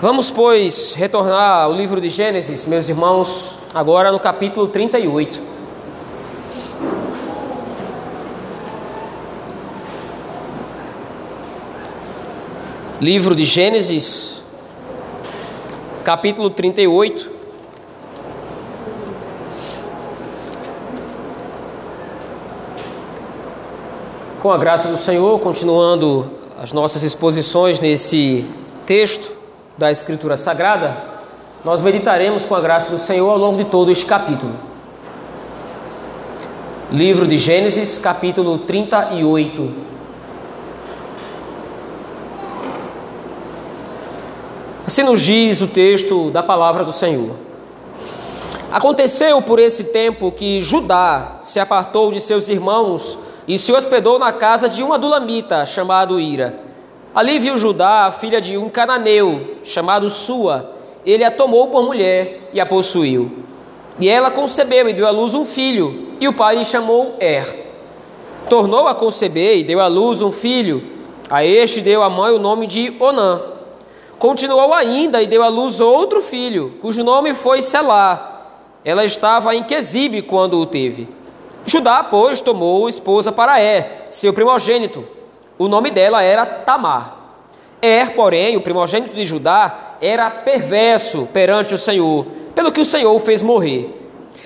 [0.00, 5.40] Vamos, pois, retornar ao livro de Gênesis, meus irmãos, agora no capítulo 38.
[13.00, 14.40] Livro de Gênesis,
[16.04, 17.28] capítulo 38.
[24.40, 28.44] Com a graça do Senhor, continuando as nossas exposições nesse
[28.86, 29.37] texto
[29.78, 30.96] da Escritura Sagrada,
[31.64, 34.52] nós meditaremos com a graça do Senhor ao longo de todo este capítulo.
[36.90, 39.70] Livro de Gênesis, capítulo 38.
[44.84, 47.36] Assim nos diz o texto da palavra do Senhor.
[48.72, 53.16] Aconteceu por esse tempo que Judá se apartou de seus irmãos
[53.46, 56.67] e se hospedou na casa de um adulamita chamado Ira.
[57.14, 60.74] Ali viu Judá a filha de um cananeu chamado Sua.
[61.04, 63.44] Ele a tomou por mulher e a possuiu.
[63.98, 67.66] E ela concebeu e deu à luz um filho, e o pai lhe chamou Er.
[68.48, 70.82] Tornou a conceber e deu à luz um filho.
[71.28, 73.40] A este deu a mãe o nome de Onã.
[74.18, 78.52] Continuou ainda e deu à luz outro filho, cujo nome foi Selá.
[78.84, 81.08] Ela estava em Quesibe quando o teve.
[81.66, 85.17] Judá, pois, tomou esposa para Er, seu primogênito.
[85.58, 87.16] O nome dela era Tamar.
[87.82, 93.14] Er, porém, o primogênito de Judá, era perverso perante o Senhor, pelo que o Senhor
[93.14, 93.94] o fez morrer.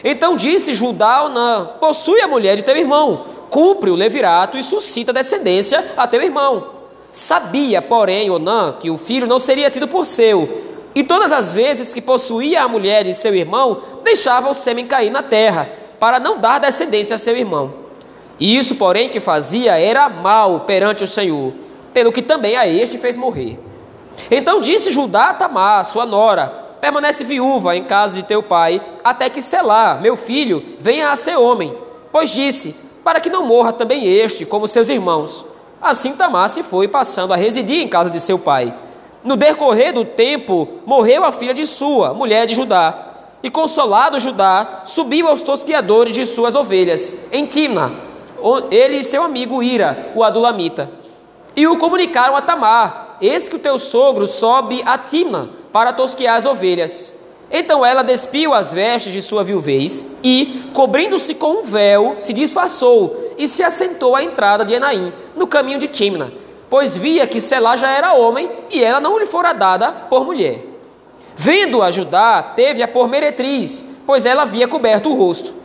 [0.03, 5.13] Então disse Judá Onã: Possui a mulher de teu irmão, cumpre o levirato e suscita
[5.13, 6.67] descendência a teu irmão.
[7.13, 10.63] Sabia, porém, Onã que o filho não seria tido por seu,
[10.95, 15.11] e todas as vezes que possuía a mulher de seu irmão, deixava o sêmen cair
[15.11, 15.69] na terra
[16.01, 17.82] para não dar descendência a seu irmão.
[18.43, 21.53] E isso, porém, que fazia era mal perante o Senhor,
[21.95, 23.57] pelo que também a este fez morrer.
[24.29, 26.49] Então disse Judá a Tamar, sua nora:
[26.81, 31.37] Permanece viúva em casa de teu pai, até que Selá, meu filho, venha a ser
[31.37, 31.73] homem.
[32.11, 35.45] Pois disse: Para que não morra também este, como seus irmãos.
[35.81, 38.75] Assim Tamar se foi, passando a residir em casa de seu pai.
[39.23, 43.07] No decorrer do tempo, morreu a filha de sua, mulher de Judá.
[43.41, 48.11] E consolado Judá, subiu aos tosquiadores de suas ovelhas, em Tima,
[48.71, 50.91] ele e seu amigo Ira, o adulamita.
[51.55, 56.37] E o comunicaram a Tamar: Eis que o teu sogro sobe a Tima para tosquear
[56.37, 57.23] as ovelhas.
[57.51, 63.35] Então ela despiu as vestes de sua viuvez e, cobrindo-se com um véu, se disfarçou
[63.37, 66.33] e se assentou à entrada de Enaim, no caminho de Timna,
[66.71, 70.65] pois via que Selá já era homem e ela não lhe fora dada por mulher.
[71.37, 75.62] Vendo-a Judá, teve-a por meretriz, pois ela havia coberto o rosto.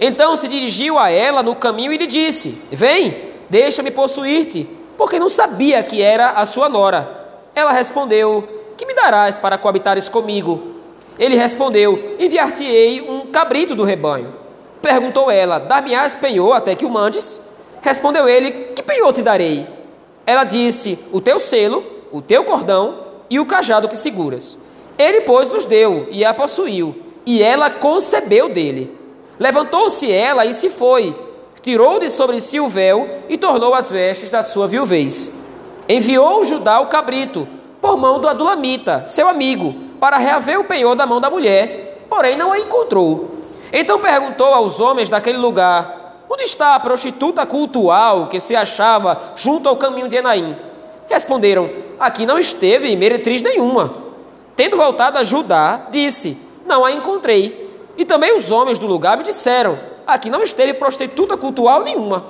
[0.00, 3.14] Então se dirigiu a ela no caminho e lhe disse: Vem,
[3.50, 4.66] deixa-me possuir-te,
[4.96, 7.28] porque não sabia que era a sua nora.
[7.54, 10.76] Ela respondeu: Que me darás para coabitares comigo?
[11.18, 14.34] Ele respondeu: Enviar-te-ei um cabrito do rebanho.
[14.80, 17.38] Perguntou ela: Dar-me-ás penhor até que o mandes?
[17.82, 19.66] Respondeu ele: Que penhor te darei?
[20.26, 24.56] Ela disse: O teu selo, o teu cordão e o cajado que seguras.
[24.96, 26.94] Ele, pois, nos deu e a possuiu,
[27.26, 28.99] e ela concebeu dele.
[29.40, 31.16] Levantou-se ela e se foi,
[31.62, 35.48] tirou de sobre si o véu e tornou as vestes da sua viuvez.
[35.88, 37.48] Enviou Judá o cabrito,
[37.80, 42.36] por mão do Adulamita, seu amigo, para reaver o penhor da mão da mulher, porém
[42.36, 43.30] não a encontrou.
[43.72, 49.70] Então perguntou aos homens daquele lugar: Onde está a prostituta cultual que se achava junto
[49.70, 50.54] ao caminho de Enaim?
[51.08, 53.94] Responderam: Aqui não esteve meretriz nenhuma.
[54.54, 56.36] Tendo voltado a Judá, disse:
[56.66, 57.59] Não a encontrei.
[58.00, 62.24] E também os homens do lugar me disseram: Aqui não esteve prostituta cultual nenhuma.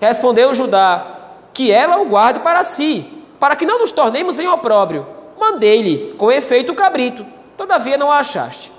[0.00, 1.04] Respondeu Judá:
[1.52, 5.06] Que ela o guarde para si, para que não nos tornemos em opróbrio.
[5.38, 7.26] Mandei-lhe, com efeito, o cabrito.
[7.54, 8.72] Todavia não a achaste.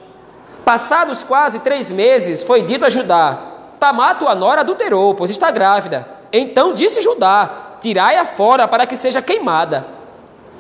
[0.66, 3.38] Passados quase três meses, foi dito a Judá:
[3.80, 6.08] Tamar, tua nora, adulterou, pois está grávida.
[6.34, 9.86] Então disse Judá: Tirai-a fora para que seja queimada.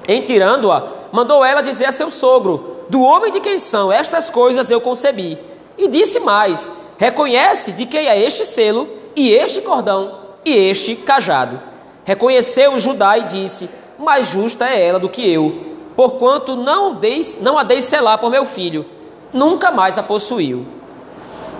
[0.07, 4.69] Em tirando-a, mandou ela dizer a seu sogro: Do homem de quem são estas coisas
[4.69, 5.49] eu concebi.
[5.77, 11.59] E disse mais: Reconhece de quem é este selo, e este cordão, e este cajado.
[12.03, 15.53] Reconheceu Judá e disse: Mais justa é ela do que eu,
[15.95, 18.85] porquanto não, deis, não a dei selar por meu filho.
[19.33, 20.65] Nunca mais a possuiu.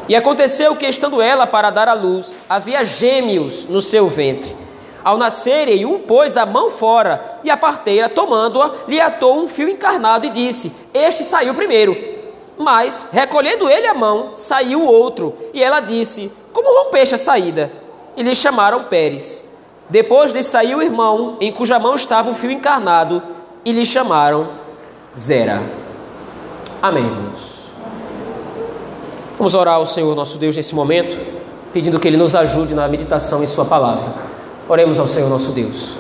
[0.10, 4.56] E aconteceu que, estando ela para dar à luz, havia gêmeos no seu ventre.
[5.04, 9.70] Ao nascerem, um pôs a mão fora, e a parteira, tomando-a, lhe atou um fio
[9.70, 12.11] encarnado e disse: Este saiu primeiro.
[12.62, 17.72] Mas, recolhendo ele a mão, saiu o outro, e ela disse: Como rompeste a saída?
[18.16, 19.44] E lhe chamaram Pérez.
[19.90, 23.24] Depois lhe saiu o irmão, em cuja mão estava o fio encarnado,
[23.66, 24.48] e lhe chamaram
[25.18, 25.60] Zera.
[26.82, 27.62] Amém, irmãos.
[29.38, 31.18] Vamos orar ao Senhor nosso Deus nesse momento,
[31.74, 34.14] pedindo que Ele nos ajude na meditação em Sua palavra.
[34.70, 35.94] Oremos ao Senhor nosso Deus.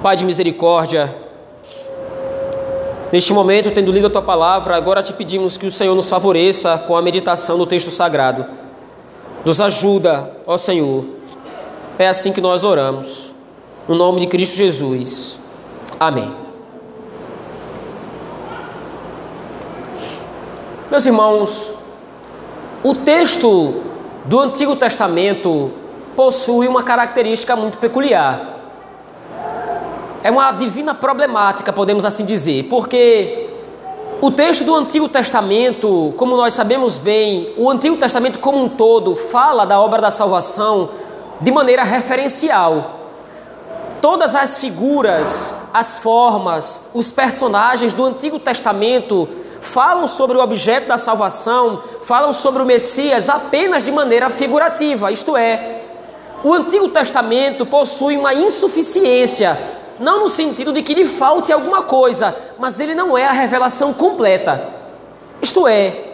[0.00, 1.12] Pai de misericórdia,
[3.12, 6.78] neste momento, tendo lido a Tua palavra, agora te pedimos que o Senhor nos favoreça
[6.78, 8.46] com a meditação do texto sagrado.
[9.44, 11.04] Nos ajuda, ó Senhor.
[11.98, 13.30] É assim que nós oramos.
[13.86, 15.38] No nome de Cristo Jesus.
[15.98, 16.32] Amém.
[20.90, 21.72] Meus irmãos,
[22.82, 23.82] o texto
[24.24, 25.70] do Antigo Testamento
[26.14, 28.57] possui uma característica muito peculiar.
[30.28, 33.48] É uma divina problemática, podemos assim dizer, porque
[34.20, 39.16] o texto do Antigo Testamento, como nós sabemos bem, o Antigo Testamento como um todo
[39.16, 40.90] fala da obra da salvação
[41.40, 42.98] de maneira referencial.
[44.02, 49.26] Todas as figuras, as formas, os personagens do Antigo Testamento
[49.62, 55.34] falam sobre o objeto da salvação, falam sobre o Messias apenas de maneira figurativa, isto
[55.38, 55.84] é,
[56.44, 62.36] o Antigo Testamento possui uma insuficiência, não no sentido de que lhe falte alguma coisa,
[62.58, 64.68] mas ele não é a revelação completa.
[65.42, 66.04] Isto é,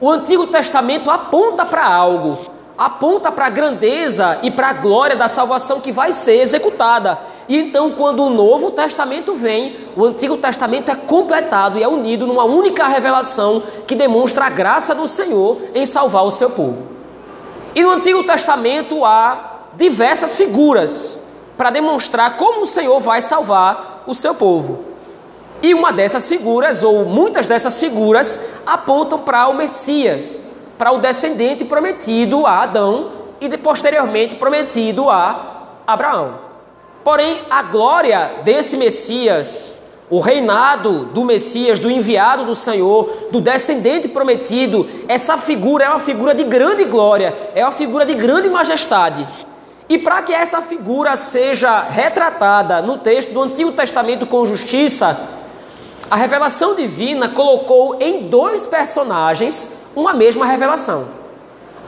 [0.00, 2.38] o Antigo Testamento aponta para algo,
[2.76, 7.18] aponta para a grandeza e para a glória da salvação que vai ser executada.
[7.48, 12.26] E então, quando o Novo Testamento vem, o Antigo Testamento é completado e é unido
[12.26, 16.86] numa única revelação que demonstra a graça do Senhor em salvar o seu povo.
[17.74, 21.19] E no Antigo Testamento há diversas figuras
[21.60, 24.82] para demonstrar como o Senhor vai salvar o seu povo.
[25.62, 30.40] E uma dessas figuras, ou muitas dessas figuras, apontam para o Messias,
[30.78, 36.38] para o descendente prometido a Adão e posteriormente prometido a Abraão.
[37.04, 39.70] Porém, a glória desse Messias,
[40.08, 46.00] o reinado do Messias, do enviado do Senhor, do descendente prometido, essa figura é uma
[46.00, 49.28] figura de grande glória, é uma figura de grande majestade.
[49.90, 55.20] E para que essa figura seja retratada no texto do Antigo Testamento com justiça,
[56.08, 61.08] a revelação divina colocou em dois personagens uma mesma revelação.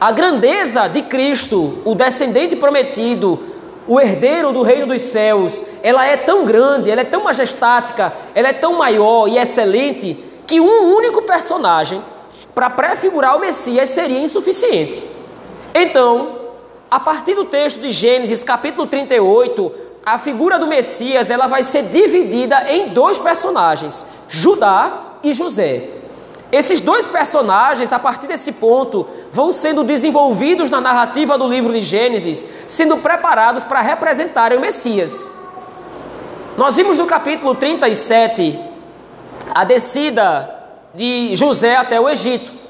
[0.01, 3.39] A grandeza de Cristo, o descendente prometido,
[3.87, 8.49] o herdeiro do reino dos céus, ela é tão grande, ela é tão majestática, ela
[8.49, 10.15] é tão maior e excelente
[10.45, 12.03] que um único personagem
[12.53, 15.05] para prefigurar o Messias seria insuficiente.
[15.73, 16.42] Então,
[16.93, 19.73] a partir do texto de Gênesis, capítulo 38,
[20.05, 25.89] a figura do Messias, ela vai ser dividida em dois personagens, Judá e José.
[26.53, 31.81] Esses dois personagens, a partir desse ponto, vão sendo desenvolvidos na narrativa do livro de
[31.81, 35.33] Gênesis, sendo preparados para representarem o Messias.
[36.59, 38.61] Nós vimos no capítulo 37
[39.55, 40.63] a descida
[40.95, 42.62] de José até o Egito.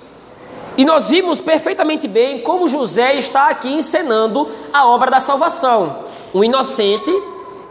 [0.76, 6.04] E nós vimos perfeitamente bem como José está aqui encenando a obra da salvação.
[6.32, 7.10] Um inocente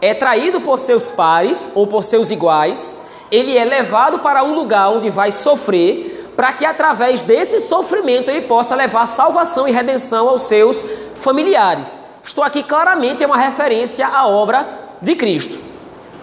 [0.00, 2.96] é traído por seus pais ou por seus iguais,
[3.30, 8.42] ele é levado para um lugar onde vai sofrer, para que através desse sofrimento ele
[8.42, 10.84] possa levar salvação e redenção aos seus
[11.16, 11.98] familiares.
[12.24, 14.66] Estou aqui claramente é uma referência à obra
[15.00, 15.58] de Cristo.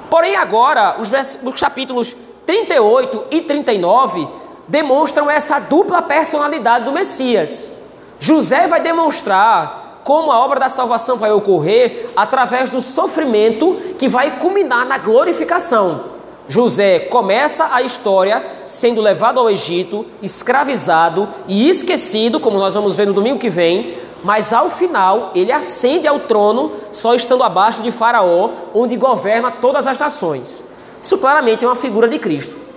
[0.10, 1.12] Porém, agora, os,
[1.44, 2.16] os capítulos
[2.46, 4.28] 38 e 39
[4.70, 7.72] demonstram essa dupla personalidade do Messias.
[8.20, 14.40] José vai demonstrar como a obra da salvação vai ocorrer através do sofrimento que vai
[14.40, 16.20] culminar na glorificação.
[16.48, 23.06] José começa a história sendo levado ao Egito, escravizado e esquecido, como nós vamos ver
[23.06, 27.92] no domingo que vem, mas ao final ele ascende ao trono, só estando abaixo de
[27.92, 30.64] Faraó, onde governa todas as nações.
[31.02, 32.69] Isso claramente é uma figura de Cristo.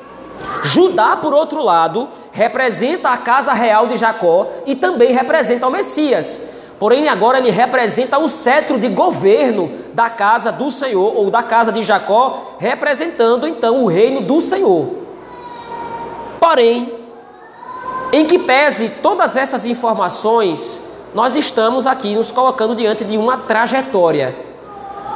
[0.62, 6.40] Judá, por outro lado, representa a casa real de Jacó e também representa o Messias.
[6.78, 11.70] Porém, agora ele representa o cetro de governo da casa do Senhor, ou da casa
[11.70, 14.88] de Jacó, representando então o reino do Senhor.
[16.40, 16.92] Porém,
[18.12, 20.80] em que pese todas essas informações,
[21.14, 24.34] nós estamos aqui nos colocando diante de uma trajetória.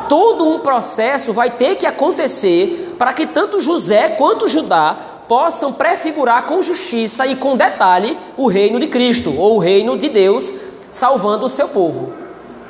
[0.09, 4.97] Todo um processo vai ter que acontecer para que tanto José quanto Judá
[5.29, 10.09] possam prefigurar com justiça e com detalhe o reino de Cristo, ou o reino de
[10.09, 10.53] Deus
[10.91, 12.13] salvando o seu povo.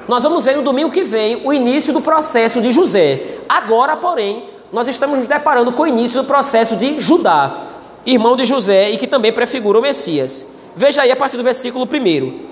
[0.09, 3.39] Nós vamos ver no domingo que vem o início do processo de José.
[3.49, 7.67] Agora, porém, nós estamos nos deparando com o início do processo de Judá,
[8.05, 10.47] irmão de José e que também prefigura o Messias.
[10.75, 12.47] Veja aí a partir do versículo 1.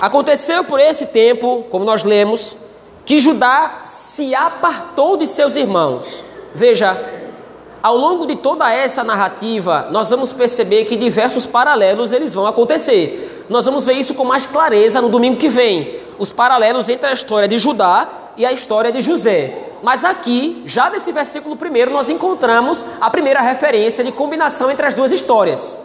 [0.00, 2.56] Aconteceu por esse tempo, como nós lemos,
[3.04, 3.82] que Judá
[4.14, 6.22] se apartou de seus irmãos.
[6.54, 6.96] Veja,
[7.82, 13.44] ao longo de toda essa narrativa, nós vamos perceber que diversos paralelos eles vão acontecer.
[13.48, 15.98] Nós vamos ver isso com mais clareza no domingo que vem.
[16.16, 18.06] Os paralelos entre a história de Judá
[18.36, 19.52] e a história de José.
[19.82, 24.94] Mas aqui, já nesse versículo primeiro, nós encontramos a primeira referência de combinação entre as
[24.94, 25.76] duas histórias.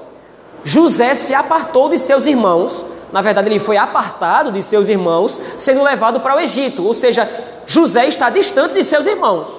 [0.63, 5.83] José se apartou de seus irmãos, na verdade, ele foi apartado de seus irmãos, sendo
[5.83, 7.27] levado para o Egito, ou seja,
[7.65, 9.49] José está distante de seus irmãos.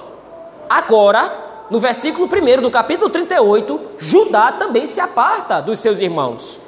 [0.69, 1.31] Agora,
[1.69, 6.59] no versículo 1 do capítulo 38, Judá também se aparta dos seus irmãos.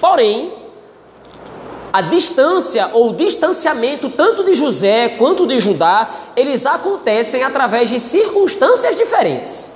[0.00, 0.52] Porém,
[1.92, 8.96] a distância ou distanciamento tanto de José quanto de Judá, eles acontecem através de circunstâncias
[8.96, 9.70] diferentes.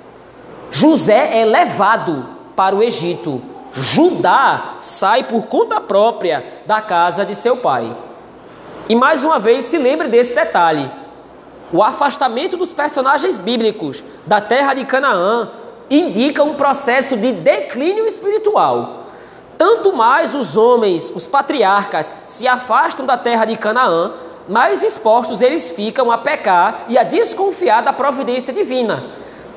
[0.71, 3.43] José é levado para o Egito.
[3.75, 7.95] Judá sai por conta própria da casa de seu pai.
[8.89, 10.91] E mais uma vez se lembre desse detalhe.
[11.73, 15.51] O afastamento dos personagens bíblicos da terra de Canaã
[15.91, 19.03] indica um processo de declínio espiritual
[19.63, 24.11] tanto mais os homens, os patriarcas, se afastam da terra de Canaã,
[24.49, 29.05] mais expostos eles ficam a pecar e a desconfiar da providência divina.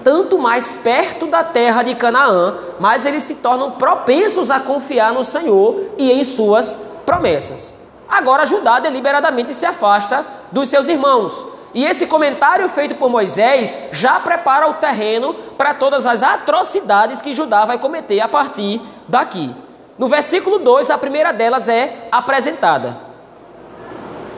[0.05, 5.23] Tanto mais perto da terra de Canaã, mais eles se tornam propensos a confiar no
[5.23, 7.73] Senhor e em suas promessas.
[8.07, 11.47] Agora Judá deliberadamente se afasta dos seus irmãos.
[11.73, 17.33] E esse comentário feito por Moisés já prepara o terreno para todas as atrocidades que
[17.33, 19.55] Judá vai cometer a partir daqui.
[19.97, 22.95] No versículo 2, a primeira delas é apresentada.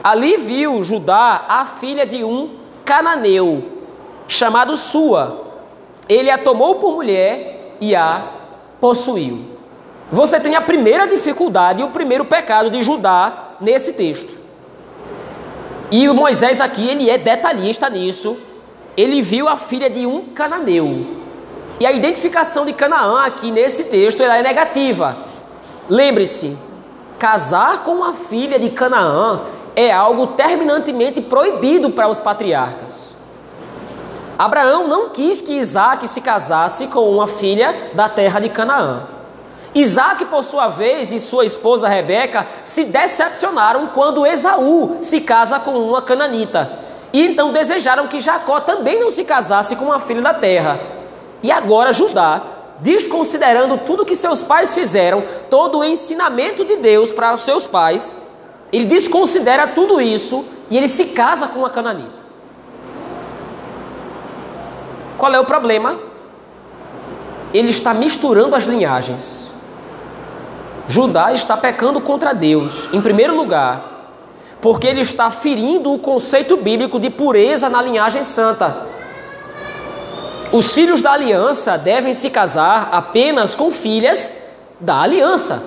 [0.02, 2.56] Ali viu Judá a filha de um
[2.86, 3.62] cananeu,
[4.26, 5.47] chamado Sua.
[6.08, 8.22] Ele a tomou por mulher e a
[8.80, 9.58] possuiu.
[10.10, 14.38] Você tem a primeira dificuldade e o primeiro pecado de Judá nesse texto.
[15.90, 18.38] E Moisés aqui, ele é detalhista nisso.
[18.96, 21.18] Ele viu a filha de um cananeu.
[21.80, 25.16] E a identificação de Canaã aqui nesse texto ela é negativa.
[25.88, 26.58] Lembre-se,
[27.18, 29.40] casar com uma filha de Canaã
[29.76, 33.07] é algo terminantemente proibido para os patriarcas.
[34.38, 39.02] Abraão não quis que Isaac se casasse com uma filha da terra de Canaã.
[39.74, 45.72] Isaac, por sua vez, e sua esposa Rebeca se decepcionaram quando Esaú se casa com
[45.72, 46.70] uma cananita.
[47.12, 50.78] E então desejaram que Jacó também não se casasse com uma filha da terra.
[51.42, 52.42] E agora Judá
[52.80, 58.14] desconsiderando tudo que seus pais fizeram, todo o ensinamento de Deus para os seus pais,
[58.72, 62.17] ele desconsidera tudo isso e ele se casa com uma cananita.
[65.18, 65.98] Qual é o problema?
[67.52, 69.50] Ele está misturando as linhagens.
[70.86, 74.14] Judá está pecando contra Deus, em primeiro lugar,
[74.62, 78.86] porque ele está ferindo o conceito bíblico de pureza na linhagem santa.
[80.50, 84.32] Os filhos da aliança devem se casar apenas com filhas
[84.80, 85.62] da aliança.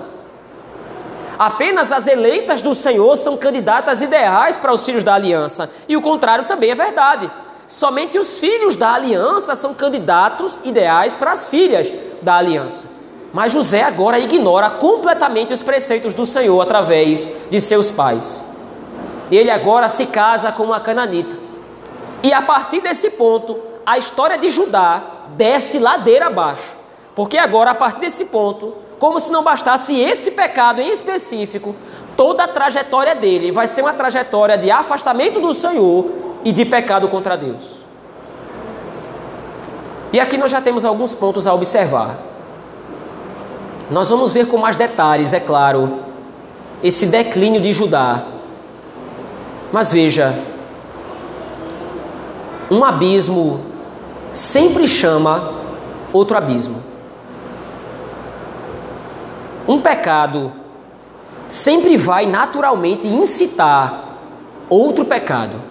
[1.38, 5.70] Apenas as eleitas do Senhor são candidatas ideais para os filhos da aliança.
[5.88, 7.30] E o contrário também é verdade.
[7.72, 12.84] Somente os filhos da aliança são candidatos ideais para as filhas da aliança.
[13.32, 18.42] Mas José agora ignora completamente os preceitos do Senhor através de seus pais.
[19.30, 21.34] Ele agora se casa com uma cananita.
[22.22, 26.74] E a partir desse ponto, a história de Judá desce ladeira abaixo.
[27.14, 31.74] Porque agora, a partir desse ponto, como se não bastasse esse pecado em específico,
[32.18, 37.08] toda a trajetória dele vai ser uma trajetória de afastamento do Senhor e de pecado
[37.08, 37.82] contra Deus.
[40.12, 42.18] E aqui nós já temos alguns pontos a observar.
[43.90, 46.00] Nós vamos ver com mais detalhes, é claro,
[46.82, 48.22] esse declínio de Judá.
[49.72, 50.34] Mas veja,
[52.70, 53.60] um abismo
[54.32, 55.52] sempre chama
[56.12, 56.82] outro abismo.
[59.66, 60.52] Um pecado
[61.48, 64.04] sempre vai naturalmente incitar
[64.68, 65.61] outro pecado.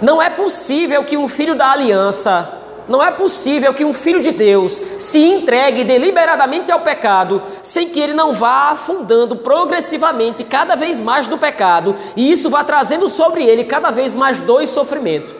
[0.00, 4.30] Não é possível que um filho da aliança, não é possível que um filho de
[4.30, 11.00] Deus se entregue deliberadamente ao pecado sem que ele não vá afundando progressivamente cada vez
[11.00, 15.34] mais no pecado e isso vá trazendo sobre ele cada vez mais dor e sofrimento.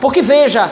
[0.00, 0.70] Porque veja,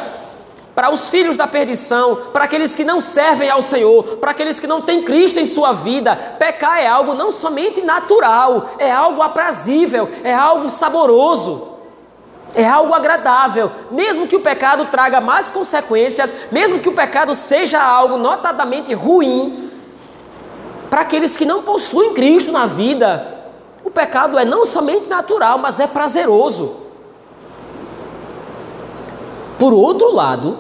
[0.74, 4.66] para os filhos da perdição, para aqueles que não servem ao Senhor, para aqueles que
[4.66, 10.10] não têm Cristo em sua vida, pecar é algo não somente natural, é algo aprazível,
[10.22, 11.72] é algo saboroso,
[12.54, 13.71] é algo agradável.
[13.90, 19.71] Mesmo que o pecado traga mais consequências, mesmo que o pecado seja algo notadamente ruim,
[20.90, 23.32] para aqueles que não possuem Cristo na vida,
[23.85, 26.76] O pecado é não somente natural, mas é prazeroso.
[29.59, 30.59] Por outro lado,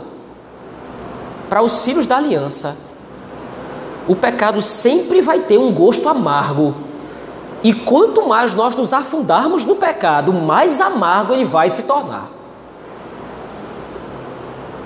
[1.48, 2.76] para os filhos da aliança,
[4.08, 6.74] o pecado sempre vai ter um gosto amargo.
[7.64, 12.28] E quanto mais nós nos afundarmos no pecado, mais amargo ele vai se tornar.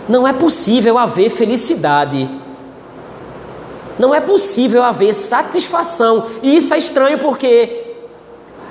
[0.08, 2.28] Não é possível haver felicidade.
[3.98, 6.30] Não é possível haver satisfação.
[6.42, 7.96] E isso é estranho porque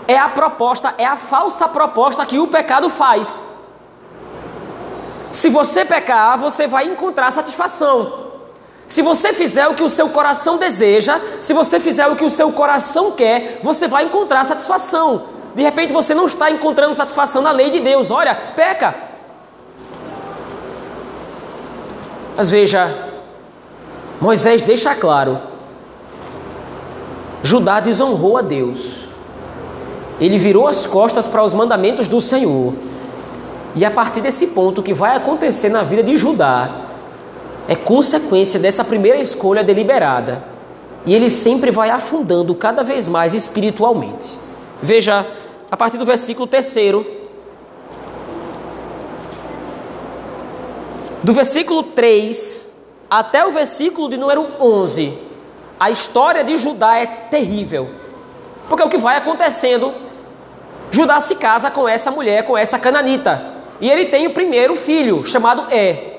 [0.08, 3.42] é a proposta, é a falsa proposta que o pecado faz.
[5.32, 8.25] Se você pecar, você vai encontrar satisfação.
[8.88, 12.30] Se você fizer o que o seu coração deseja, se você fizer o que o
[12.30, 15.24] seu coração quer, você vai encontrar satisfação.
[15.56, 18.12] De repente você não está encontrando satisfação na lei de Deus.
[18.12, 18.94] Olha, peca.
[22.38, 22.94] Mas veja,
[24.22, 25.39] Moisés deixa claro:
[27.42, 29.06] Judá desonrou a Deus.
[30.20, 32.74] Ele virou as costas para os mandamentos do Senhor.
[33.75, 36.85] E a partir desse ponto, o que vai acontecer na vida de Judá
[37.67, 40.43] é consequência dessa primeira escolha deliberada.
[41.05, 44.29] E ele sempre vai afundando cada vez mais espiritualmente.
[44.81, 45.25] Veja,
[45.69, 46.74] a partir do versículo 3.
[51.24, 52.65] Do versículo 3
[53.10, 55.13] até o versículo de número 11,
[55.79, 57.89] a história de Judá é terrível.
[58.67, 59.93] Porque o que vai acontecendo,
[60.91, 63.53] Judá se casa com essa mulher, com essa cananita.
[63.79, 66.14] E ele tem o primeiro filho, chamado É.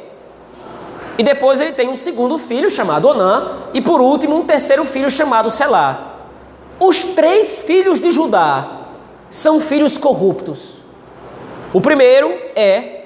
[1.19, 5.11] E depois ele tem um segundo filho chamado Onã, e por último um terceiro filho
[5.11, 6.15] chamado Selá.
[6.79, 8.69] Os três filhos de Judá
[9.31, 10.77] são filhos corruptos.
[11.73, 13.05] O primeiro é,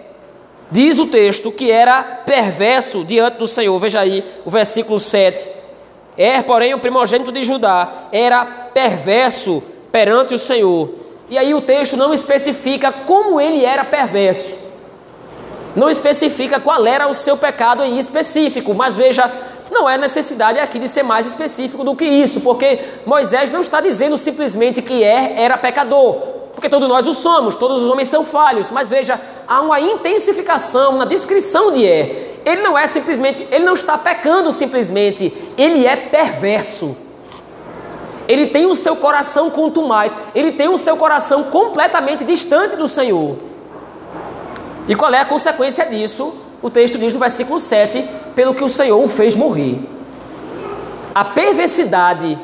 [0.70, 3.78] diz o texto, que era perverso diante do Senhor.
[3.78, 5.48] Veja aí o versículo 7.
[6.18, 9.62] Er, porém, o primogênito de Judá era perverso
[9.92, 10.90] perante o Senhor.
[11.28, 14.69] E aí o texto não especifica como ele era perverso
[15.74, 19.30] não especifica qual era o seu pecado em específico, mas veja,
[19.70, 23.80] não é necessidade aqui de ser mais específico do que isso, porque Moisés não está
[23.80, 26.16] dizendo simplesmente que Er era pecador,
[26.54, 30.98] porque todos nós o somos, todos os homens são falhos, mas veja, há uma intensificação
[30.98, 32.40] na descrição de Er.
[32.44, 36.96] Ele não é simplesmente, ele não está pecando simplesmente, ele é perverso.
[38.26, 43.49] Ele tem o seu coração contumaz, ele tem o seu coração completamente distante do Senhor.
[44.90, 46.34] E qual é a consequência disso?
[46.60, 49.78] O texto diz no versículo 7: pelo que o Senhor o fez morrer.
[51.14, 52.36] A perversidade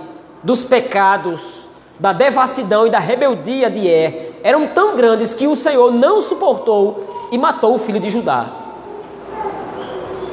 [0.45, 5.93] dos pecados, da devassidão e da rebeldia de Er eram tão grandes que o Senhor
[5.93, 8.47] não suportou e matou o filho de Judá.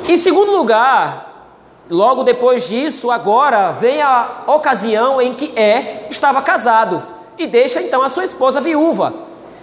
[0.08, 1.48] Em segundo lugar,
[1.90, 7.02] logo depois disso, agora vem a ocasião em que É estava casado
[7.40, 9.16] e deixa então a sua esposa viúva.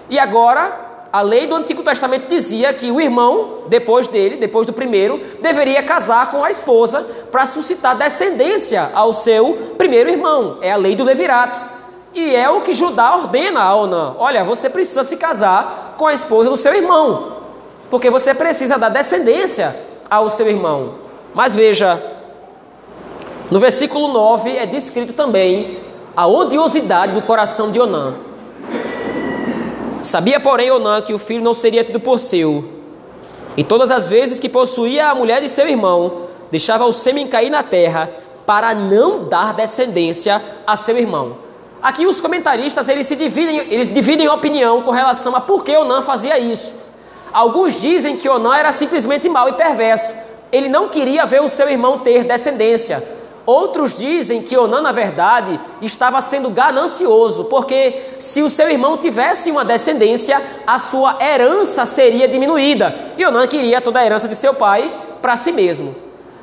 [0.08, 4.72] E agora a lei do Antigo Testamento dizia que o irmão, depois dele, depois do
[4.72, 10.58] primeiro, deveria casar com a esposa para suscitar descendência ao seu primeiro irmão.
[10.60, 11.60] É a lei do levirato.
[12.14, 16.14] E é o que Judá ordena a Onã: olha, você precisa se casar com a
[16.14, 17.36] esposa do seu irmão,
[17.90, 19.76] porque você precisa dar descendência
[20.08, 20.94] ao seu irmão.
[21.34, 22.00] Mas veja,
[23.50, 25.78] no versículo 9 é descrito também
[26.16, 28.14] a odiosidade do coração de Onã.
[30.02, 32.64] Sabia, porém, Onã que o filho não seria tido por seu.
[33.56, 37.50] E todas as vezes que possuía a mulher de seu irmão, deixava o sêmen cair
[37.50, 38.10] na terra
[38.46, 41.36] para não dar descendência a seu irmão.
[41.82, 46.02] Aqui os comentaristas eles se dividem, eles dividem opinião com relação a por que Onã
[46.02, 46.74] fazia isso.
[47.32, 50.12] Alguns dizem que Onã era simplesmente mau e perverso.
[50.50, 53.19] Ele não queria ver o seu irmão ter descendência.
[53.50, 59.50] Outros dizem que Onã, na verdade, estava sendo ganancioso, porque se o seu irmão tivesse
[59.50, 62.94] uma descendência, a sua herança seria diminuída.
[63.18, 64.88] E Onã queria toda a herança de seu pai
[65.20, 65.96] para si mesmo.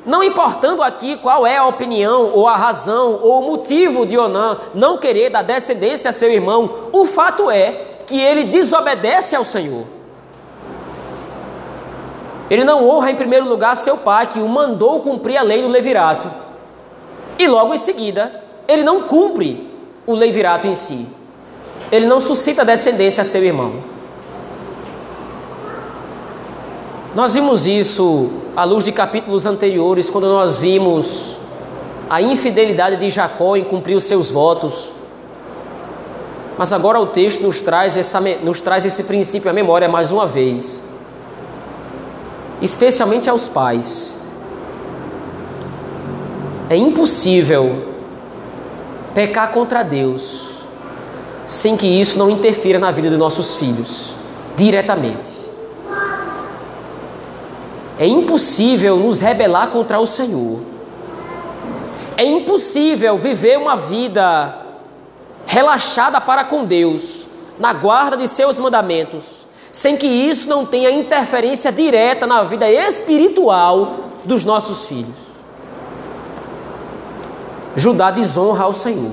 [0.04, 4.58] Não importando aqui qual é a opinião, ou a razão, ou o motivo de Onã
[4.74, 9.86] não querer dar descendência a seu irmão, o fato é que ele desobedece ao Senhor.
[12.50, 15.68] Ele não honra em primeiro lugar seu pai, que o mandou cumprir a lei do
[15.68, 16.47] levirato.
[17.38, 19.70] E logo em seguida, ele não cumpre
[20.06, 21.06] o levirato em si.
[21.92, 23.74] Ele não suscita descendência a seu irmão.
[27.14, 31.36] Nós vimos isso à luz de capítulos anteriores, quando nós vimos
[32.10, 34.92] a infidelidade de Jacó em cumprir os seus votos.
[36.56, 40.26] Mas agora o texto nos traz, essa, nos traz esse princípio à memória mais uma
[40.26, 40.80] vez,
[42.60, 44.17] especialmente aos pais.
[46.70, 47.88] É impossível
[49.14, 50.48] pecar contra Deus
[51.46, 54.12] sem que isso não interfira na vida de nossos filhos,
[54.54, 55.32] diretamente.
[57.98, 60.60] É impossível nos rebelar contra o Senhor.
[62.18, 64.54] É impossível viver uma vida
[65.46, 67.26] relaxada para com Deus,
[67.58, 74.10] na guarda de seus mandamentos, sem que isso não tenha interferência direta na vida espiritual
[74.22, 75.27] dos nossos filhos.
[77.76, 79.12] Judá desonra ao Senhor.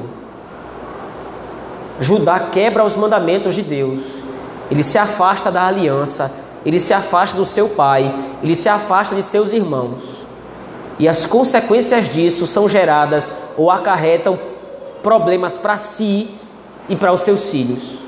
[2.00, 4.02] Judá quebra os mandamentos de Deus.
[4.70, 6.32] Ele se afasta da aliança,
[6.66, 10.26] ele se afasta do seu pai, ele se afasta de seus irmãos.
[10.98, 14.40] E as consequências disso são geradas ou acarretam
[15.04, 16.30] problemas para si
[16.90, 18.00] e para os seus filhos.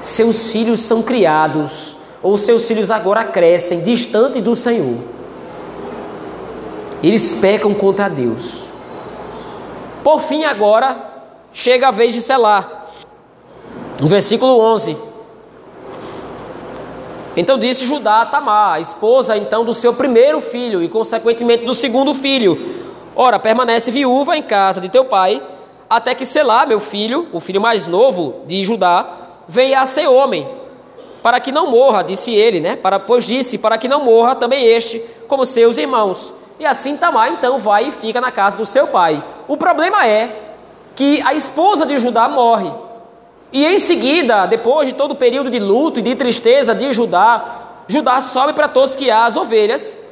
[0.00, 4.96] Seus filhos são criados, ou seus filhos agora crescem distante do Senhor.
[7.02, 8.63] Eles pecam contra Deus.
[10.04, 10.96] Por fim, agora,
[11.52, 12.92] chega a vez de selar.
[13.98, 14.96] No versículo 11.
[17.36, 22.14] Então disse Judá a Tamar, esposa então do seu primeiro filho e consequentemente do segundo
[22.14, 22.84] filho:
[23.16, 25.42] Ora, permanece viúva em casa de teu pai
[25.88, 29.06] até que Selá, meu filho, o filho mais novo de Judá,
[29.48, 30.48] venha a ser homem,
[31.22, 32.76] para que não morra, disse ele, né?
[32.76, 36.43] Para, pois disse, para que não morra também este, como seus irmãos.
[36.58, 39.22] E assim Tamar então vai e fica na casa do seu pai.
[39.48, 40.54] O problema é
[40.94, 42.72] que a esposa de Judá morre.
[43.52, 47.44] E em seguida, depois de todo o período de luto e de tristeza de Judá,
[47.88, 50.04] Judá sobe para tosquiar as ovelhas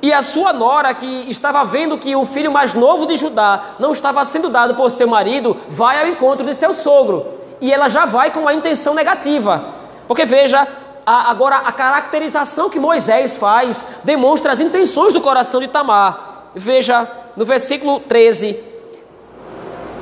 [0.00, 3.90] e a sua nora, que estava vendo que o filho mais novo de Judá não
[3.90, 7.26] estava sendo dado por seu marido, vai ao encontro de seu sogro.
[7.60, 9.64] E ela já vai com a intenção negativa.
[10.06, 10.66] Porque veja,
[11.08, 16.50] a, agora a caracterização que Moisés faz demonstra as intenções do coração de Tamar.
[16.54, 18.60] Veja no versículo 13.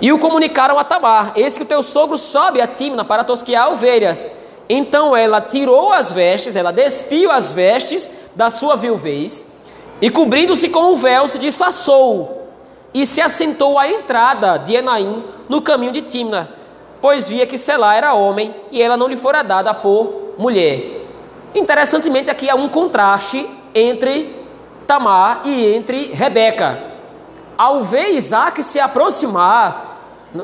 [0.01, 3.71] E o comunicaram a Tamar: Eis que o teu sogro sobe a Timna para tosquear
[3.71, 4.33] ovelhas.
[4.69, 9.57] Então ela tirou as vestes, ela despiu as vestes da sua viuvez
[10.01, 12.49] e cobrindo-se com um véu, se disfarçou
[12.93, 16.51] e se assentou à entrada de Enaim no caminho de Timna,
[17.01, 21.07] pois via que Selá era homem e ela não lhe fora dada por mulher.
[21.55, 24.35] Interessantemente, aqui há um contraste entre
[24.87, 26.79] Tamar e entre Rebeca.
[27.57, 29.97] Ao ver Isaac se aproximar,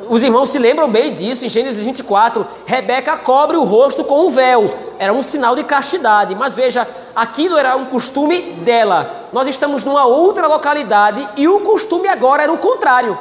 [0.08, 2.46] os irmãos se lembram bem disso em Gênesis 24.
[2.64, 7.58] Rebeca cobre o rosto com um véu, era um sinal de castidade, mas veja, aquilo
[7.58, 9.28] era um costume dela.
[9.32, 13.18] Nós estamos numa outra localidade e o costume agora era o contrário.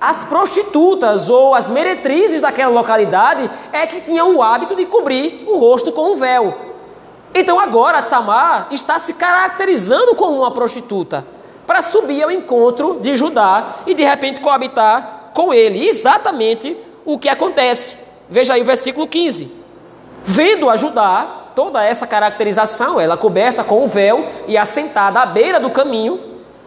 [0.00, 5.58] As prostitutas ou as meretrizes daquela localidade é que tinham o hábito de cobrir o
[5.58, 6.56] rosto com um véu.
[7.34, 11.26] Então agora Tamar está se caracterizando como uma prostituta
[11.66, 15.86] para subir ao encontro de Judá e de repente coabitar com ele.
[15.86, 17.96] Exatamente o que acontece.
[18.28, 19.52] Veja aí o versículo 15.
[20.24, 25.68] Vendo ajudar toda essa caracterização, ela coberta com o véu e assentada à beira do
[25.68, 26.18] caminho,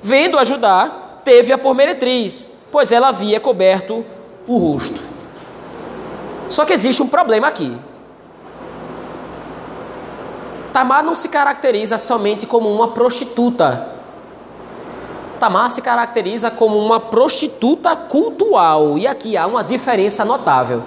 [0.03, 4.03] vendo ajudar, teve a por meretriz, pois ela havia coberto
[4.47, 4.99] o rosto.
[6.49, 7.77] Só que existe um problema aqui.
[10.73, 13.93] Tamar não se caracteriza somente como uma prostituta,
[15.39, 20.81] Tamar se caracteriza como uma prostituta cultual, e aqui há uma diferença notável.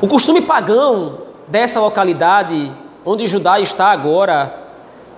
[0.00, 2.72] O costume pagão dessa localidade,
[3.04, 4.52] onde Judá está agora,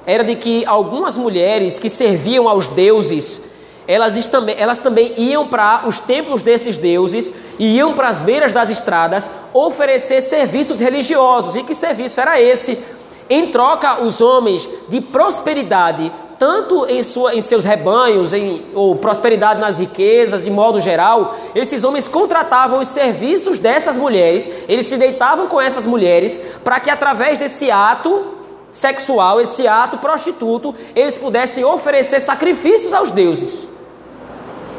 [0.04, 3.49] era de que algumas mulheres que serviam aos deuses,
[3.90, 8.52] elas também, elas também iam para os templos desses deuses e iam para as beiras
[8.52, 11.56] das estradas oferecer serviços religiosos.
[11.56, 12.78] E que serviço era esse?
[13.28, 19.60] Em troca, os homens de prosperidade tanto em, sua, em seus rebanhos, em, ou prosperidade
[19.60, 25.48] nas riquezas, de modo geral, esses homens contratavam os serviços dessas mulheres, eles se deitavam
[25.48, 28.38] com essas mulheres, para que através desse ato
[28.70, 33.68] sexual, esse ato prostituto, eles pudessem oferecer sacrifícios aos deuses.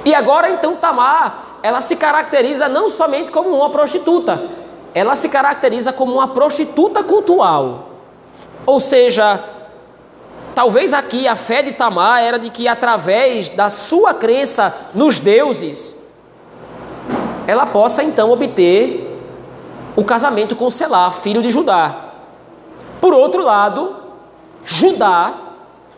[0.03, 4.41] E agora então Tamar, ela se caracteriza não somente como uma prostituta,
[4.93, 7.89] ela se caracteriza como uma prostituta cultural.
[8.65, 9.39] Ou seja,
[10.53, 15.95] Talvez aqui a fé de Tamar era de que através da sua crença nos deuses,
[17.47, 19.17] ela possa então obter
[19.95, 22.11] o casamento com Selá, filho de Judá.
[22.99, 23.95] Por outro lado,
[24.63, 25.33] Judá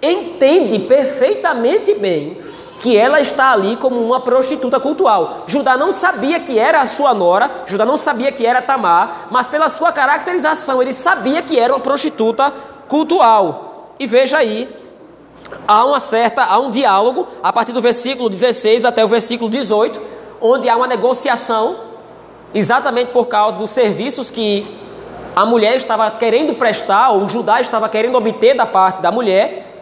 [0.01, 2.42] entende perfeitamente bem
[2.83, 5.45] que ela está ali como uma prostituta cultural.
[5.47, 9.47] Judá não sabia que era a sua nora, Judá não sabia que era Tamar, mas
[9.47, 12.51] pela sua caracterização ele sabia que era uma prostituta
[12.89, 13.93] cultural.
[13.97, 14.69] E veja aí,
[15.65, 20.01] há uma certa, há um diálogo a partir do versículo 16 até o versículo 18,
[20.41, 21.77] onde há uma negociação
[22.53, 24.67] exatamente por causa dos serviços que
[25.33, 29.72] a mulher estava querendo prestar, ou o Judá estava querendo obter da parte da mulher,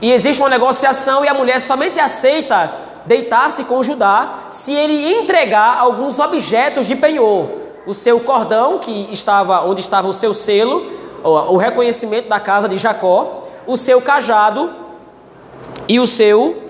[0.00, 2.72] e existe uma negociação e a mulher somente aceita
[3.06, 7.48] deitar-se com Judá se ele entregar alguns objetos de penhor.
[7.86, 10.90] O seu cordão, que estava onde estava o seu selo,
[11.22, 14.70] o reconhecimento da casa de Jacó, o seu cajado
[15.88, 16.62] e o seu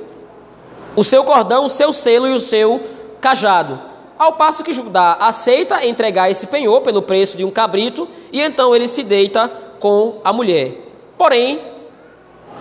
[0.96, 2.80] o seu cordão, o seu selo e o seu
[3.20, 3.80] cajado.
[4.16, 8.76] Ao passo que Judá aceita entregar esse penhor pelo preço de um cabrito e então
[8.76, 10.88] ele se deita com a mulher.
[11.18, 11.73] Porém,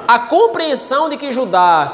[0.08, 1.92] a compreensão de que Judá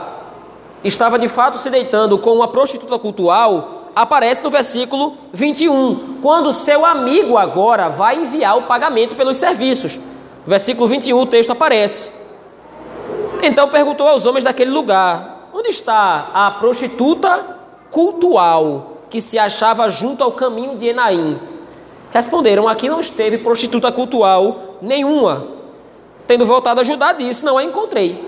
[0.84, 6.86] estava de fato se deitando com uma prostituta cultual aparece no versículo 21, quando seu
[6.86, 10.00] amigo agora vai enviar o pagamento pelos serviços.
[10.45, 12.10] Versículo 21 o texto aparece.
[13.41, 17.58] Então perguntou aos homens daquele lugar: Onde está a prostituta
[17.91, 21.39] cultual que se achava junto ao caminho de Enaim?
[22.12, 25.59] Responderam: Aqui não esteve prostituta cultual nenhuma.
[26.30, 28.24] Tendo voltado a Judá, disse: Não a encontrei.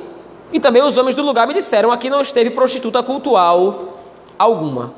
[0.52, 4.00] E também os homens do lugar me disseram: Aqui não esteve prostituta cultual
[4.40, 4.92] alguma.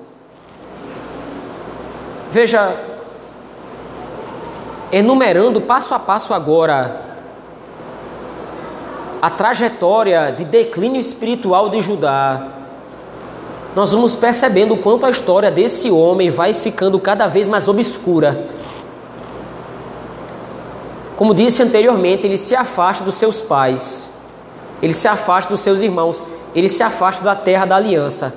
[2.32, 2.74] Veja,
[4.90, 7.02] enumerando passo a passo agora
[9.22, 12.52] a trajetória de declínio espiritual de Judá,
[13.76, 18.63] nós vamos percebendo o quanto a história desse homem vai ficando cada vez mais obscura.
[21.16, 24.10] Como disse anteriormente, ele se afasta dos seus pais,
[24.82, 26.22] ele se afasta dos seus irmãos,
[26.56, 28.34] ele se afasta da terra da aliança.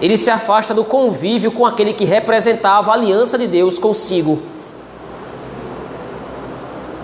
[0.00, 4.42] Ele se afasta do convívio com aquele que representava a aliança de Deus consigo.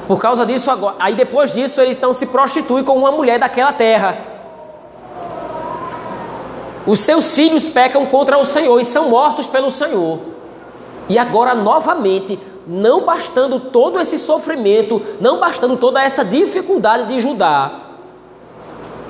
[0.07, 3.73] Por causa disso, agora, aí depois disso, ele então se prostitui com uma mulher daquela
[3.73, 4.19] terra.
[6.85, 10.19] Os seus filhos pecam contra o Senhor e são mortos pelo Senhor.
[11.09, 12.39] E agora, novamente,
[12.73, 17.73] não bastando todo esse sofrimento, não bastando toda essa dificuldade de Judá,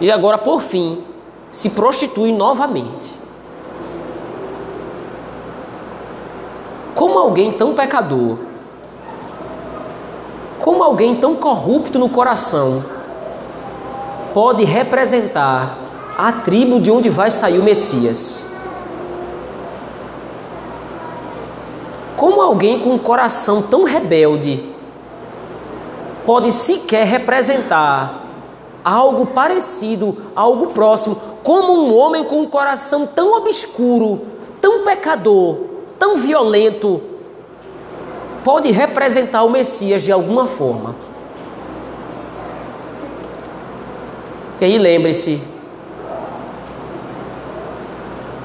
[0.01, 1.05] e agora, por fim,
[1.53, 3.13] se prostitui novamente.
[6.95, 8.39] Como alguém tão pecador,
[10.61, 12.83] como alguém tão corrupto no coração,
[14.33, 15.77] pode representar
[16.17, 18.50] a tribo de onde vai sair o Messias.
[22.21, 24.63] Como alguém com um coração tão rebelde
[26.27, 28.27] pode sequer representar
[28.85, 34.27] algo parecido, algo próximo, como um homem com um coração tão obscuro,
[34.61, 35.61] tão pecador,
[35.99, 37.01] tão violento,
[38.45, 40.95] pode representar o Messias de alguma forma.
[44.61, 45.43] E aí lembre-se,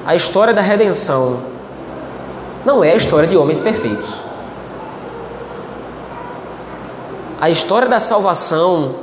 [0.06, 1.55] a história da redenção
[2.66, 4.12] não é a história de homens perfeitos.
[7.40, 8.96] A história da salvação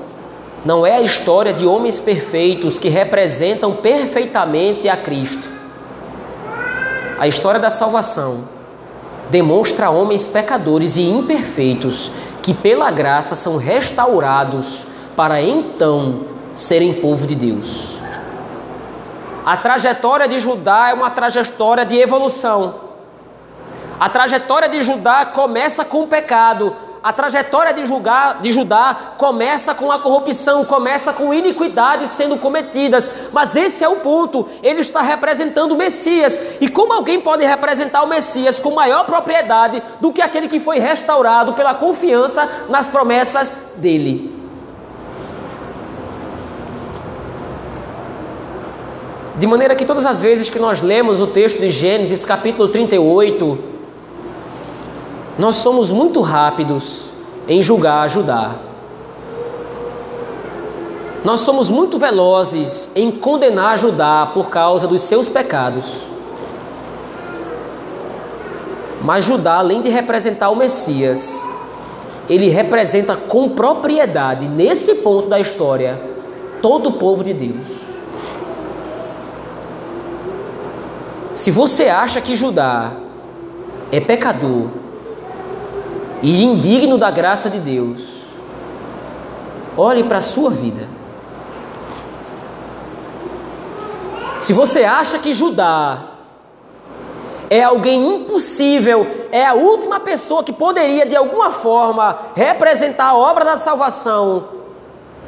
[0.66, 5.48] não é a história de homens perfeitos que representam perfeitamente a Cristo.
[7.18, 8.44] A história da salvação
[9.30, 14.84] demonstra homens pecadores e imperfeitos que, pela graça, são restaurados
[15.16, 17.96] para então serem povo de Deus.
[19.46, 22.83] A trajetória de Judá é uma trajetória de evolução.
[24.04, 26.76] A trajetória de Judá começa com o pecado.
[27.02, 33.10] A trajetória de, julgar, de Judá começa com a corrupção, começa com iniquidades sendo cometidas.
[33.32, 34.50] Mas esse é o ponto.
[34.62, 36.38] Ele está representando o Messias.
[36.60, 40.80] E como alguém pode representar o Messias com maior propriedade do que aquele que foi
[40.80, 44.38] restaurado pela confiança nas promessas dele?
[49.38, 53.72] De maneira que todas as vezes que nós lemos o texto de Gênesis, capítulo 38,
[55.38, 57.06] nós somos muito rápidos
[57.48, 58.52] em julgar Judá.
[61.24, 65.86] Nós somos muito velozes em condenar Judá por causa dos seus pecados.
[69.02, 71.42] Mas Judá, além de representar o Messias,
[72.30, 76.00] ele representa com propriedade, nesse ponto da história,
[76.62, 77.68] todo o povo de Deus.
[81.34, 82.92] Se você acha que Judá
[83.92, 84.83] é pecador
[86.24, 88.02] e indigno da graça de Deus,
[89.78, 90.88] olhe para a sua vida.
[94.40, 96.00] Se você acha que Judá
[97.50, 103.46] é alguém impossível, é a última pessoa que poderia de alguma forma representar a obra
[103.46, 104.46] da salvação,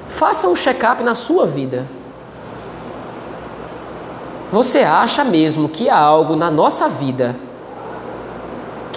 [0.10, 1.86] faça um check-up na sua vida.
[4.52, 7.36] Você acha mesmo que há algo na nossa vida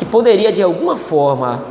[0.08, 1.62] poderia de alguma forma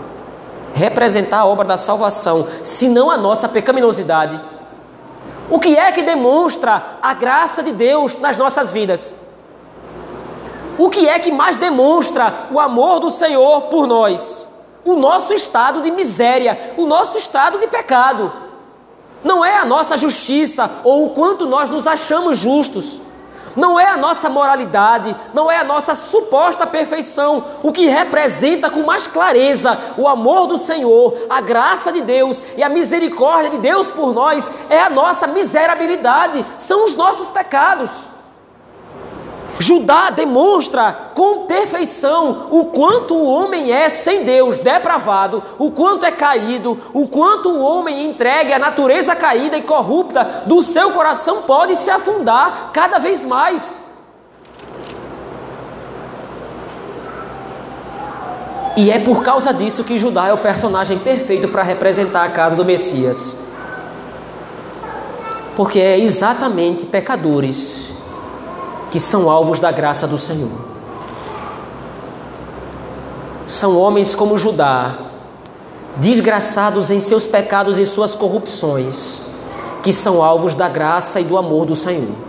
[0.77, 4.39] representar a obra da salvação, se não a nossa pecaminosidade?
[5.49, 9.15] O que é que demonstra a graça de Deus nas nossas vidas?
[10.77, 14.47] O que é que mais demonstra o amor do Senhor por nós?
[14.85, 18.31] O nosso estado de miséria, o nosso estado de pecado.
[19.23, 23.01] Não é a nossa justiça ou o quanto nós nos achamos justos.
[23.55, 27.43] Não é a nossa moralidade, não é a nossa suposta perfeição.
[27.63, 32.63] O que representa com mais clareza o amor do Senhor, a graça de Deus e
[32.63, 38.16] a misericórdia de Deus por nós é a nossa miserabilidade, são os nossos pecados.
[39.59, 46.11] Judá demonstra com perfeição o quanto o homem é sem Deus, depravado, o quanto é
[46.11, 51.75] caído, o quanto o homem entregue à natureza caída e corrupta do seu coração pode
[51.75, 53.79] se afundar cada vez mais.
[58.75, 62.55] E é por causa disso que Judá é o personagem perfeito para representar a casa
[62.55, 63.35] do Messias.
[65.55, 67.86] Porque é exatamente pecadores
[68.91, 70.51] que são alvos da graça do Senhor.
[73.45, 74.95] São homens como Judá,
[75.97, 79.21] desgraçados em seus pecados e suas corrupções,
[79.81, 82.27] que são alvos da graça e do amor do Senhor.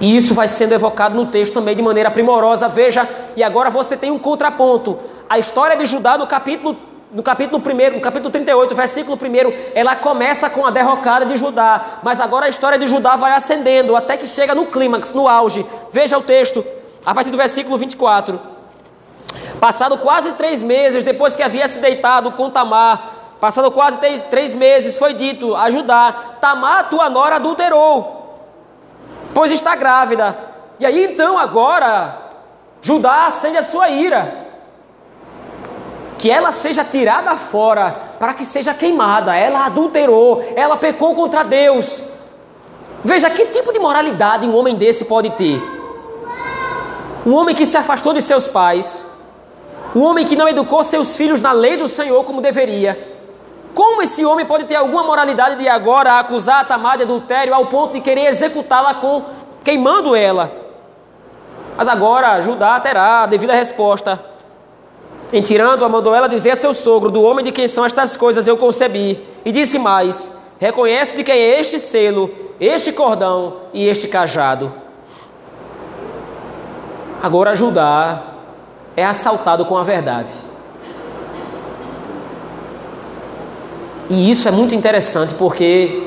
[0.00, 2.68] E isso vai sendo evocado no texto também de maneira primorosa.
[2.68, 4.98] Veja, e agora você tem um contraponto.
[5.28, 6.76] A história de Judá no capítulo
[7.14, 12.00] no capítulo 1, no capítulo 38, versículo 1, ela começa com a derrocada de Judá,
[12.02, 15.64] mas agora a história de Judá vai ascendendo até que chega no clímax, no auge.
[15.92, 16.66] Veja o texto,
[17.06, 18.40] a partir do versículo 24.
[19.60, 24.52] Passado quase três meses depois que havia se deitado com Tamar, passado quase três, três
[24.52, 28.40] meses, foi dito a Judá: Tamar, tua nora, adulterou,
[29.32, 30.36] pois está grávida.
[30.80, 32.18] E aí então, agora,
[32.82, 34.43] Judá acende a sua ira
[36.18, 39.34] que ela seja tirada fora para que seja queimada.
[39.36, 42.02] Ela adulterou, ela pecou contra Deus.
[43.04, 45.62] Veja que tipo de moralidade um homem desse pode ter.
[47.26, 49.04] Um homem que se afastou de seus pais,
[49.94, 53.12] um homem que não educou seus filhos na lei do Senhor como deveria.
[53.74, 57.66] Como esse homem pode ter alguma moralidade de agora acusar a Tamar de adultério ao
[57.66, 59.22] ponto de querer executá-la com
[59.64, 60.52] queimando ela?
[61.76, 64.33] Mas agora Judá terá a devida resposta.
[65.32, 68.46] Em tirando-a, mandou ela dizer a seu sogro: Do homem de quem são estas coisas
[68.46, 69.18] eu concebi.
[69.44, 74.72] E disse mais: Reconhece de quem é este selo, este cordão e este cajado.
[77.22, 78.22] Agora Judá
[78.96, 80.32] é assaltado com a verdade.
[84.10, 86.02] E isso é muito interessante porque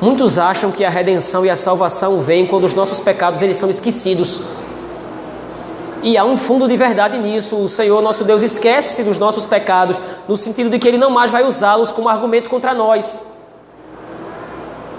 [0.00, 3.68] muitos acham que a redenção e a salvação vêm quando os nossos pecados eles são
[3.68, 4.57] esquecidos
[6.02, 7.56] e há um fundo de verdade nisso.
[7.56, 11.30] O Senhor, nosso Deus, esquece dos nossos pecados, no sentido de que Ele não mais
[11.30, 13.20] vai usá-los como argumento contra nós.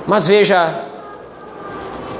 [0.05, 0.85] Mas veja,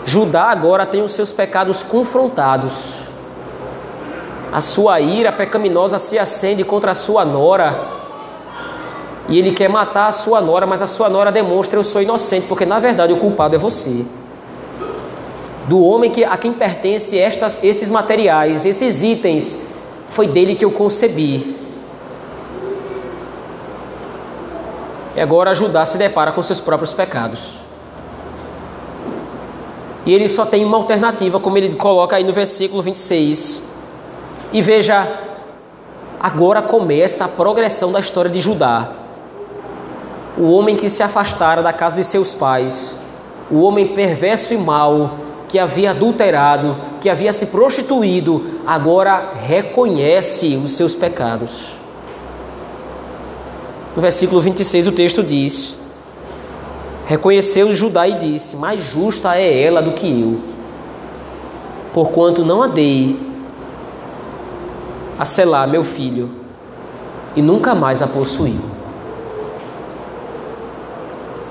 [0.05, 3.07] Judá agora tem os seus pecados confrontados.
[4.51, 7.99] A sua ira pecaminosa se acende contra a sua nora.
[9.27, 12.47] E ele quer matar a sua nora, mas a sua nora demonstra eu sou inocente,
[12.47, 14.05] porque na verdade o culpado é você
[15.69, 19.67] do homem que, a quem pertence estas, esses materiais, esses itens,
[20.09, 21.55] foi dele que eu concebi.
[25.15, 27.51] E agora Judá se depara com seus próprios pecados.
[30.07, 33.69] E ele só tem uma alternativa, como ele coloca aí no versículo 26.
[34.51, 35.07] E veja,
[36.19, 38.91] agora começa a progressão da história de Judá.
[40.35, 42.95] O homem que se afastara da casa de seus pais,
[43.51, 50.71] o homem perverso e mau, que havia adulterado, que havia se prostituído, agora reconhece os
[50.71, 51.71] seus pecados.
[53.95, 55.75] No versículo 26 o texto diz:
[57.07, 60.39] Reconheceu Judá e disse: Mais justa é ela do que eu,
[61.93, 63.27] porquanto não a dei
[65.17, 66.29] a selar meu filho,
[67.35, 68.61] e nunca mais a possuiu.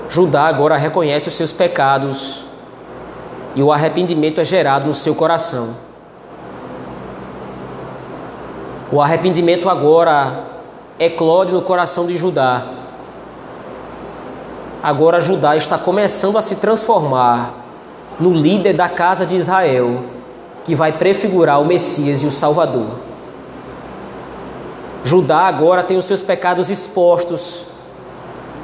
[0.09, 2.48] Judá agora reconhece os seus pecados
[3.55, 5.75] e o arrependimento é gerado no seu coração.
[8.91, 10.45] O arrependimento agora
[10.97, 12.63] eclode no coração de Judá.
[14.81, 17.53] Agora Judá está começando a se transformar
[18.19, 20.03] no líder da casa de Israel,
[20.65, 22.87] que vai prefigurar o Messias e o Salvador.
[25.03, 27.63] Judá agora tem os seus pecados expostos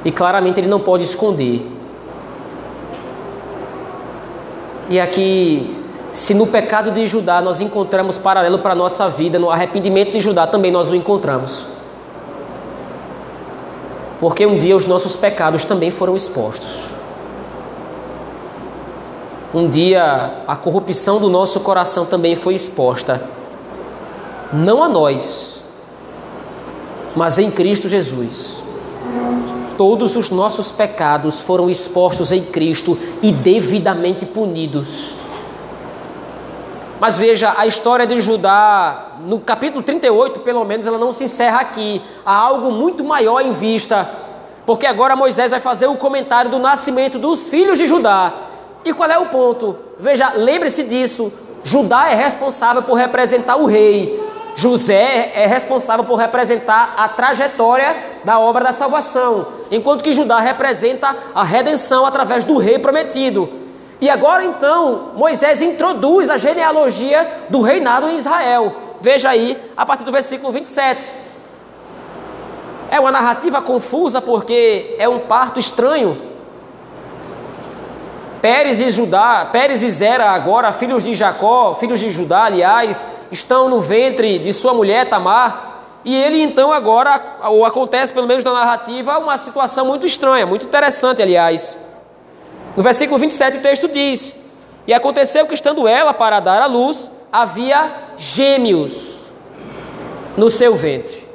[0.04, 1.75] e claramente ele não pode esconder.
[4.88, 9.50] E aqui se no pecado de Judá nós encontramos paralelo para a nossa vida, no
[9.50, 11.66] arrependimento de Judá também nós o encontramos.
[14.18, 16.86] Porque um dia os nossos pecados também foram expostos.
[19.52, 23.22] Um dia a corrupção do nosso coração também foi exposta.
[24.52, 25.60] Não a nós,
[27.14, 28.56] mas em Cristo Jesus.
[29.76, 35.14] Todos os nossos pecados foram expostos em Cristo e devidamente punidos.
[36.98, 41.60] Mas veja, a história de Judá, no capítulo 38, pelo menos, ela não se encerra
[41.60, 42.00] aqui.
[42.24, 44.08] Há algo muito maior em vista.
[44.64, 48.32] Porque agora Moisés vai fazer o comentário do nascimento dos filhos de Judá.
[48.82, 49.76] E qual é o ponto?
[49.98, 51.30] Veja, lembre-se disso.
[51.62, 54.22] Judá é responsável por representar o rei.
[54.54, 61.16] José é responsável por representar a trajetória da obra da salvação, enquanto que Judá representa
[61.32, 63.48] a redenção através do rei prometido.
[64.00, 68.74] E agora então, Moisés introduz a genealogia do reinado em Israel.
[69.00, 71.08] Veja aí, a partir do versículo 27.
[72.90, 76.20] É uma narrativa confusa porque é um parto estranho.
[78.42, 83.68] Pérez e Judá, Pérez e Zera agora, filhos de Jacó, filhos de Judá, aliás, estão
[83.68, 85.75] no ventre de sua mulher Tamar.
[86.06, 90.64] E ele então agora, ou acontece pelo menos na narrativa, uma situação muito estranha, muito
[90.64, 91.76] interessante, aliás.
[92.76, 94.32] No versículo 27 o texto diz:
[94.86, 99.32] E aconteceu que estando ela para dar à luz, havia gêmeos
[100.36, 101.26] no seu ventre.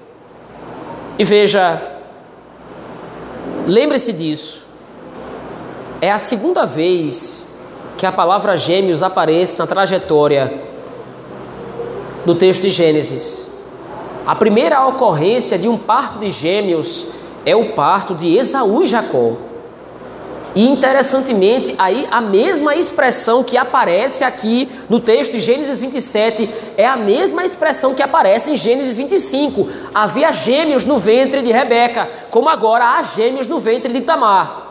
[1.19, 1.81] E veja,
[3.67, 4.65] lembre-se disso.
[5.99, 7.45] É a segunda vez
[7.97, 10.61] que a palavra gêmeos aparece na trajetória
[12.25, 13.50] do texto de Gênesis.
[14.25, 17.07] A primeira ocorrência de um parto de gêmeos
[17.43, 19.33] é o parto de Esaú e Jacó.
[20.53, 26.85] E interessantemente, aí a mesma expressão que aparece aqui no texto de Gênesis 27 é
[26.85, 29.67] a mesma expressão que aparece em Gênesis 25.
[29.93, 34.67] Havia gêmeos no ventre de Rebeca, como agora há gêmeos no ventre de Tamar.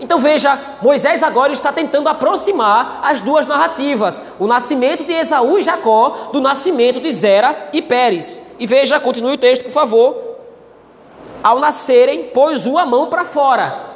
[0.00, 5.62] Então veja, Moisés agora está tentando aproximar as duas narrativas, o nascimento de Esaú e
[5.62, 8.45] Jacó do nascimento de Zera e Pérez.
[8.58, 10.16] E veja, continue o texto, por favor.
[11.42, 13.86] Ao nascerem, pôs uma mão para fora.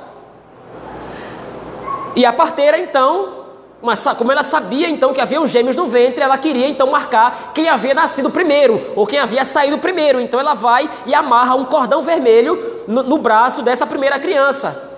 [2.15, 3.41] E a parteira então,
[3.83, 7.53] mas como ela sabia então que havia os gêmeos no ventre, ela queria então marcar
[7.55, 10.21] quem havia nascido primeiro ou quem havia saído primeiro.
[10.21, 14.89] Então ela vai e amarra um cordão vermelho no, no braço dessa primeira criança.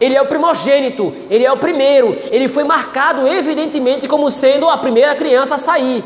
[0.00, 4.76] Ele é o primogênito, ele é o primeiro, ele foi marcado evidentemente como sendo a
[4.76, 6.02] primeira criança a sair.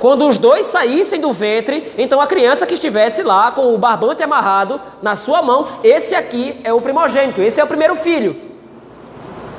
[0.00, 4.22] Quando os dois saíssem do ventre, então a criança que estivesse lá com o barbante
[4.22, 8.34] amarrado na sua mão, esse aqui é o primogênito, esse é o primeiro filho.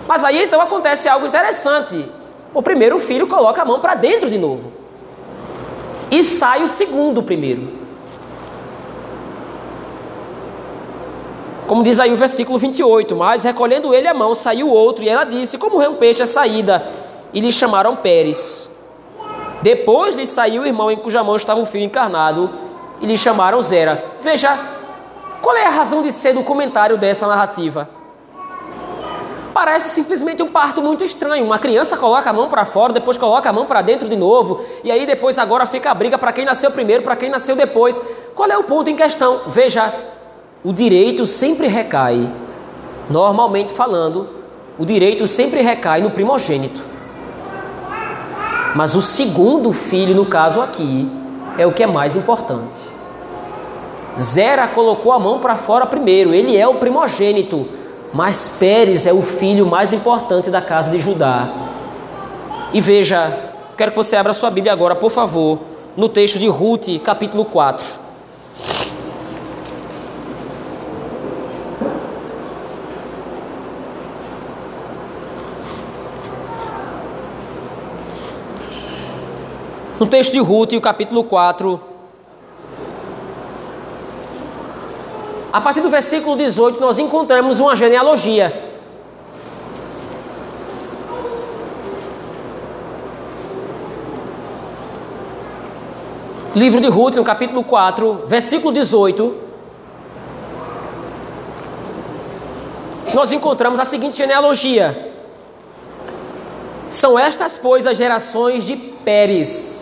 [0.08, 2.10] Mas aí então acontece algo interessante.
[2.56, 4.74] O primeiro filho coloca a mão para dentro de novo.
[6.10, 7.80] E sai o segundo primeiro.
[11.68, 15.24] Como diz aí o versículo 28, mas recolhendo ele a mão, saiu outro, e ela
[15.24, 16.86] disse: Como é um peixe a saída?
[17.32, 18.71] E lhe chamaram Pérez.
[19.62, 22.50] Depois lhe saiu o irmão em cuja mão estava o filho encarnado,
[23.02, 24.04] e lhe chamaram Zera.
[24.22, 24.58] Veja,
[25.42, 27.90] qual é a razão de ser do comentário dessa narrativa?
[29.54, 31.46] Parece simplesmente um parto muito estranho.
[31.46, 34.64] Uma criança coloca a mão para fora, depois coloca a mão para dentro de novo,
[34.84, 38.00] e aí depois agora fica a briga para quem nasceu primeiro, para quem nasceu depois.
[38.34, 39.42] Qual é o ponto em questão?
[39.48, 39.94] Veja,
[40.64, 42.30] o direito sempre recai,
[43.10, 44.30] normalmente falando,
[44.78, 46.91] o direito sempre recai no primogênito.
[48.76, 51.10] Mas o segundo filho, no caso aqui,
[51.58, 52.80] é o que é mais importante.
[54.18, 57.68] Zera colocou a mão para fora primeiro, ele é o primogênito,
[58.14, 61.50] mas Pérez é o filho mais importante da casa de Judá.
[62.74, 63.38] E veja,
[63.78, 65.60] quero que você abra sua Bíblia agora, por favor,
[65.96, 68.01] no texto de Ruth, capítulo 4.
[80.02, 81.80] No texto de Ruth, o capítulo 4,
[85.54, 88.52] a partir do versículo 18, nós encontramos uma genealogia.
[96.56, 99.36] Livro de Ruth, no capítulo 4, versículo 18.
[103.14, 105.14] Nós encontramos a seguinte genealogia.
[106.90, 109.81] São estas, pois, as gerações de Pérez.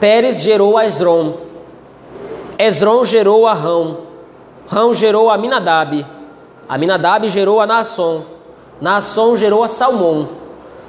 [0.00, 1.34] Pérez gerou a Esron.
[2.58, 3.98] Esron gerou a Rão.
[4.68, 6.04] Rão gerou a Minadab.
[6.68, 8.22] Aminadab gerou a Naasson.
[8.80, 10.46] Naasson gerou a Salmão.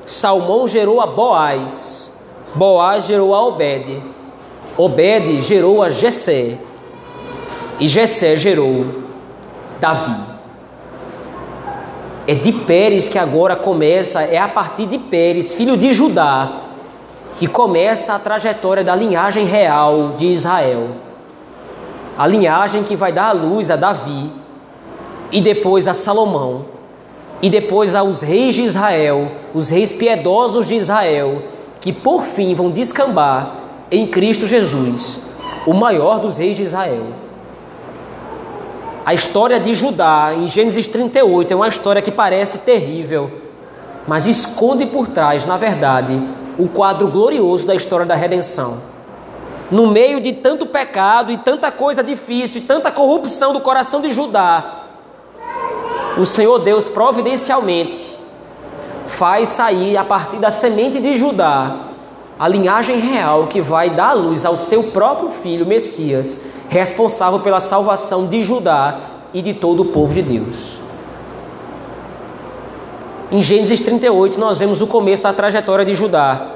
[0.08, 2.10] Salmão gerou a Boaz,
[2.55, 4.01] Boaz gerou a Obed,
[4.78, 6.58] Obed gerou a Jessé,
[7.78, 8.86] e Jessé gerou
[9.82, 10.16] Davi.
[12.26, 16.66] É de Pérez que agora começa, é a partir de Pérez, filho de Judá,
[17.38, 20.90] que começa a trajetória da linhagem real de Israel.
[22.18, 24.32] A linhagem que vai dar a luz a Davi
[25.32, 26.66] e depois a Salomão
[27.42, 31.44] e depois aos reis de Israel, os reis piedosos de Israel,
[31.80, 33.56] que por fim vão descambar
[33.92, 35.30] em Cristo Jesus,
[35.66, 37.06] o maior dos reis de Israel.
[39.06, 43.32] A história de Judá, em Gênesis 38, é uma história que parece terrível,
[44.08, 46.20] mas esconde por trás, na verdade,
[46.58, 48.80] o quadro glorioso da história da redenção.
[49.70, 54.12] No meio de tanto pecado e tanta coisa difícil, e tanta corrupção do coração de
[54.12, 54.84] Judá,
[56.18, 58.18] o Senhor Deus providencialmente
[59.08, 61.88] faz sair a partir da semente de Judá
[62.39, 68.28] a linhagem real que vai dar luz ao seu próprio filho Messias, responsável pela salvação
[68.28, 68.99] de Judá
[69.34, 70.77] e de todo o povo de Deus.
[73.30, 76.48] Em Gênesis 38, nós vemos o começo da trajetória de Judá.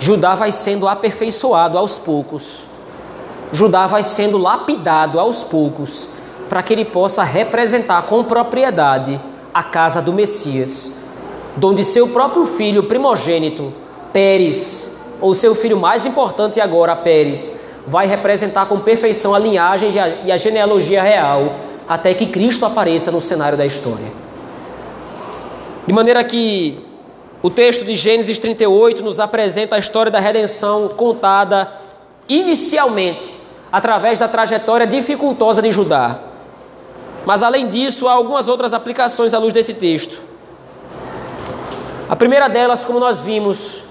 [0.00, 2.62] Judá vai sendo aperfeiçoado aos poucos.
[3.52, 6.08] Judá vai sendo lapidado aos poucos
[6.48, 9.20] para que ele possa representar com propriedade
[9.52, 10.90] a casa do Messias,
[11.56, 13.72] donde seu próprio filho primogênito,
[14.12, 14.90] Pérez,
[15.20, 17.54] ou seu filho mais importante agora, Pérez,
[17.86, 19.92] vai representar com perfeição a linhagem
[20.24, 21.54] e a genealogia real,
[21.88, 24.23] até que Cristo apareça no cenário da história.
[25.86, 26.78] De maneira que
[27.42, 31.70] o texto de Gênesis 38 nos apresenta a história da redenção contada
[32.26, 33.30] inicialmente
[33.70, 36.20] através da trajetória dificultosa de Judá.
[37.26, 40.22] Mas além disso, há algumas outras aplicações à luz desse texto.
[42.08, 43.82] A primeira delas, como nós vimos,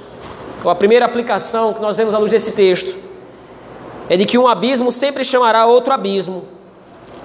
[0.64, 2.98] ou a primeira aplicação que nós vemos à luz desse texto,
[4.10, 6.46] é de que um abismo sempre chamará outro abismo,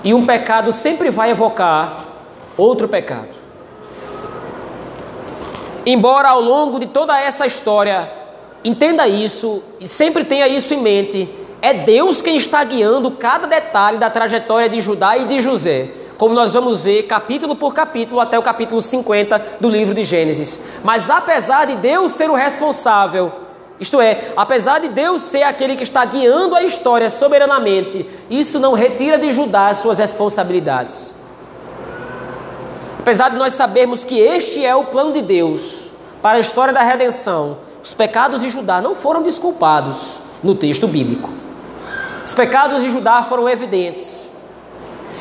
[0.04, 2.04] e um pecado sempre vai evocar
[2.56, 3.37] outro pecado.
[5.90, 8.12] Embora ao longo de toda essa história,
[8.62, 11.26] entenda isso e sempre tenha isso em mente,
[11.62, 16.34] é Deus quem está guiando cada detalhe da trajetória de Judá e de José, como
[16.34, 20.60] nós vamos ver capítulo por capítulo até o capítulo 50 do livro de Gênesis.
[20.84, 23.32] Mas apesar de Deus ser o responsável,
[23.80, 28.74] isto é, apesar de Deus ser aquele que está guiando a história soberanamente, isso não
[28.74, 31.16] retira de Judá as suas responsabilidades.
[33.08, 35.90] Apesar de nós sabermos que este é o plano de Deus
[36.20, 41.30] para a história da redenção, os pecados de Judá não foram desculpados no texto bíblico.
[42.22, 44.30] Os pecados de Judá foram evidentes.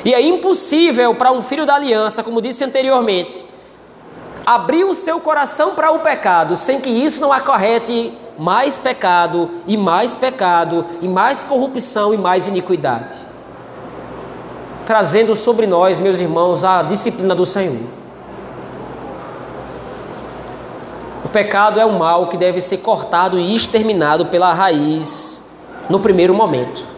[0.03, 3.45] E é impossível para um filho da aliança, como disse anteriormente,
[4.45, 9.77] abrir o seu coração para o pecado sem que isso não acarrete mais pecado e
[9.77, 13.26] mais pecado e mais corrupção e mais iniquidade.
[14.87, 17.77] Trazendo sobre nós, meus irmãos, a disciplina do Senhor.
[21.23, 25.43] O pecado é um mal que deve ser cortado e exterminado pela raiz
[25.87, 26.97] no primeiro momento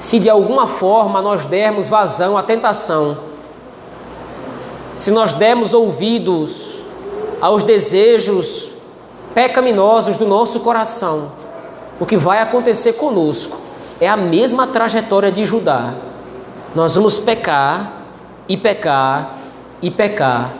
[0.00, 3.18] se de alguma forma nós dermos vazão à tentação,
[4.94, 6.78] se nós dermos ouvidos
[7.40, 8.72] aos desejos
[9.34, 11.32] pecaminosos do nosso coração,
[12.00, 13.58] o que vai acontecer conosco
[14.00, 15.94] é a mesma trajetória de Judá.
[16.74, 17.92] Nós vamos pecar
[18.48, 19.36] e pecar
[19.80, 20.50] e pecar,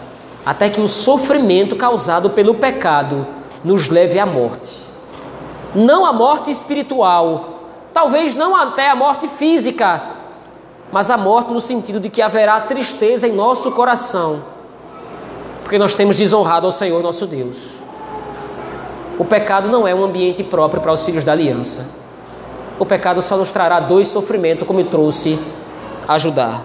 [0.44, 3.26] até que o sofrimento causado pelo pecado
[3.64, 4.76] nos leve à morte.
[5.74, 7.58] Não a morte espiritual,
[7.98, 10.00] Talvez não até a morte física,
[10.92, 14.40] mas a morte no sentido de que haverá tristeza em nosso coração,
[15.64, 17.56] porque nós temos desonrado ao Senhor nosso Deus.
[19.18, 21.97] O pecado não é um ambiente próprio para os filhos da aliança.
[22.78, 25.38] O pecado só nos trará dois sofrimentos, como trouxe
[26.06, 26.64] ajudar.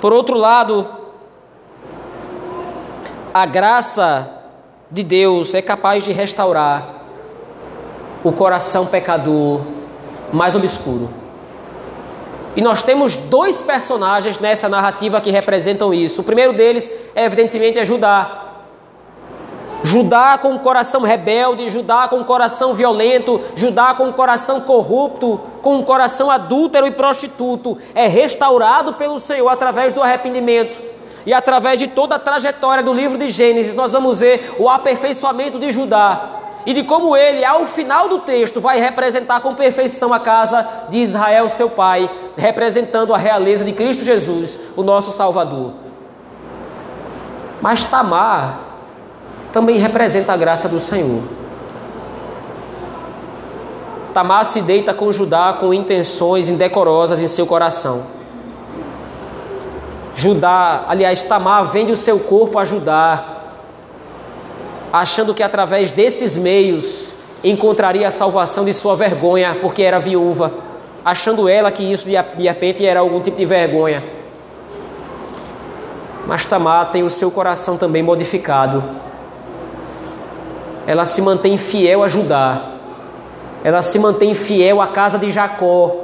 [0.00, 0.86] Por outro lado,
[3.32, 4.28] a graça
[4.90, 7.02] de Deus é capaz de restaurar
[8.24, 9.60] o coração pecador
[10.32, 11.08] mais obscuro.
[12.54, 16.20] E nós temos dois personagens nessa narrativa que representam isso.
[16.20, 18.41] O primeiro deles, é, evidentemente, é.
[19.82, 25.40] Judá com o coração rebelde, Judá com o coração violento, Judá com o coração corrupto,
[25.60, 30.80] com o coração adúltero e prostituto, é restaurado pelo Senhor através do arrependimento.
[31.24, 35.58] E através de toda a trajetória do livro de Gênesis, nós vamos ver o aperfeiçoamento
[35.58, 40.20] de Judá e de como ele, ao final do texto, vai representar com perfeição a
[40.20, 45.72] casa de Israel, seu pai, representando a realeza de Cristo Jesus, o nosso Salvador.
[47.60, 48.71] Mas Tamar
[49.52, 51.22] também representa a graça do Senhor.
[54.12, 58.02] Tamar se deita com Judá com intenções indecorosas em seu coração.
[60.14, 63.24] Judá, aliás, Tamar vende o seu corpo a Judá,
[64.92, 70.52] achando que através desses meios encontraria a salvação de sua vergonha, porque era viúva,
[71.02, 74.04] achando ela que isso de repente era algum tipo de vergonha.
[76.26, 78.84] Mas Tamar tem o seu coração também modificado.
[80.86, 82.60] Ela se mantém fiel a Judá.
[83.64, 85.96] Ela se mantém fiel à casa de Jacó.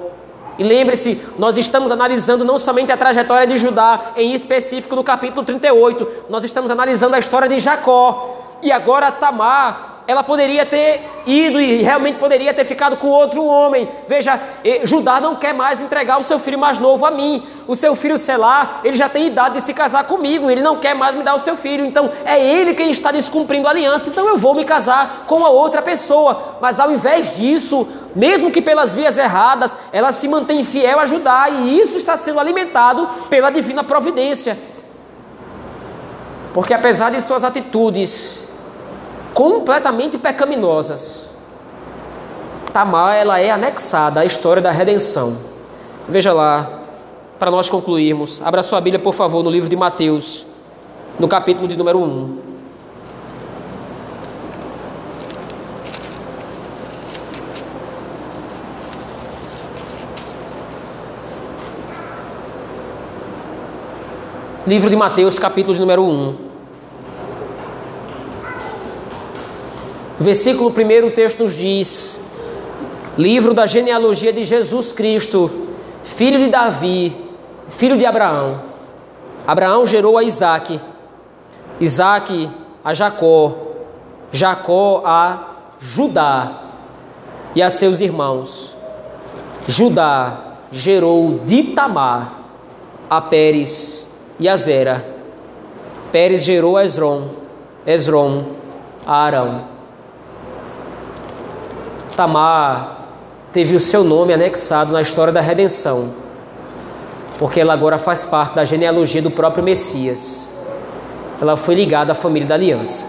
[0.58, 5.44] E lembre-se, nós estamos analisando não somente a trajetória de Judá, em específico no capítulo
[5.44, 8.36] 38, nós estamos analisando a história de Jacó.
[8.60, 13.86] E agora Tamar ela poderia ter ido e realmente poderia ter ficado com outro homem.
[14.08, 14.40] Veja,
[14.84, 17.46] Judá não quer mais entregar o seu filho mais novo a mim.
[17.66, 20.94] O seu filho Selá, ele já tem idade de se casar comigo, ele não quer
[20.94, 21.84] mais me dar o seu filho.
[21.84, 25.50] Então é ele quem está descumprindo a aliança, então eu vou me casar com a
[25.50, 26.56] outra pessoa.
[26.58, 27.86] Mas ao invés disso,
[28.16, 32.40] mesmo que pelas vias erradas, ela se mantém fiel a Judá e isso está sendo
[32.40, 34.56] alimentado pela divina providência.
[36.54, 38.47] Porque apesar de suas atitudes
[39.38, 41.28] completamente pecaminosas.
[42.72, 45.38] Tamar ela é anexada à história da redenção.
[46.08, 46.68] Veja lá,
[47.38, 50.44] para nós concluirmos, abra sua Bíblia, por favor, no livro de Mateus,
[51.20, 52.38] no capítulo de número 1.
[64.66, 66.47] Livro de Mateus, capítulo de número 1.
[70.20, 72.18] Versículo 1, o texto nos diz:
[73.16, 75.50] Livro da genealogia de Jesus Cristo,
[76.02, 77.14] filho de Davi,
[77.70, 78.62] filho de Abraão.
[79.46, 80.80] Abraão gerou a Isaac,
[81.80, 82.50] Isaac
[82.84, 83.54] a Jacó,
[84.32, 85.38] Jacó a
[85.78, 86.62] Judá
[87.54, 88.76] e a seus irmãos.
[89.66, 92.32] Judá gerou de Tamar
[93.08, 94.08] a Pérez
[94.38, 95.04] e a Zera.
[96.10, 97.28] Pérez gerou a Esron,
[97.86, 98.44] Esron
[99.06, 99.77] a Arão.
[102.18, 102.98] Tamar
[103.52, 106.08] teve o seu nome anexado na história da redenção,
[107.38, 110.42] porque ela agora faz parte da genealogia do próprio Messias.
[111.40, 113.06] Ela foi ligada à família da aliança.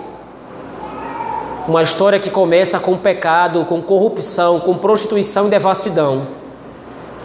[1.68, 6.28] Uma história que começa com pecado, com corrupção, com prostituição e devassidão,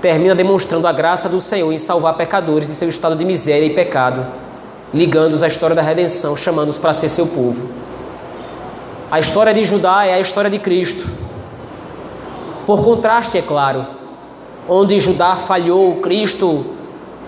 [0.01, 3.75] termina demonstrando a graça do Senhor em salvar pecadores em seu estado de miséria e
[3.75, 4.25] pecado,
[4.95, 7.69] ligando-os à história da redenção, chamando-os para ser seu povo.
[9.11, 11.24] A história de Judá é a história de Cristo
[12.67, 13.87] por contraste, é claro,
[14.69, 16.65] onde Judá falhou, Cristo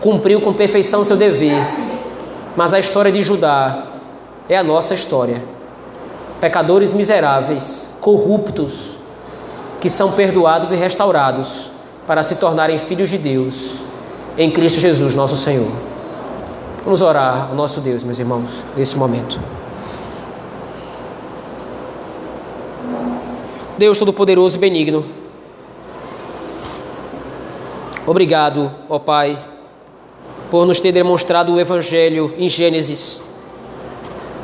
[0.00, 1.62] cumpriu com perfeição seu dever.
[2.56, 3.86] Mas a história de Judá
[4.48, 5.42] é a nossa história.
[6.40, 8.96] Pecadores miseráveis, corruptos,
[9.80, 11.70] que são perdoados e restaurados
[12.06, 13.80] para se tornarem filhos de Deus
[14.38, 15.70] em Cristo Jesus, nosso Senhor.
[16.84, 19.38] Vamos orar ao nosso Deus, meus irmãos, nesse momento.
[23.76, 25.04] Deus Todo-Poderoso e Benigno,
[28.06, 29.36] Obrigado, ó Pai,
[30.48, 33.20] por nos ter demonstrado o Evangelho em Gênesis.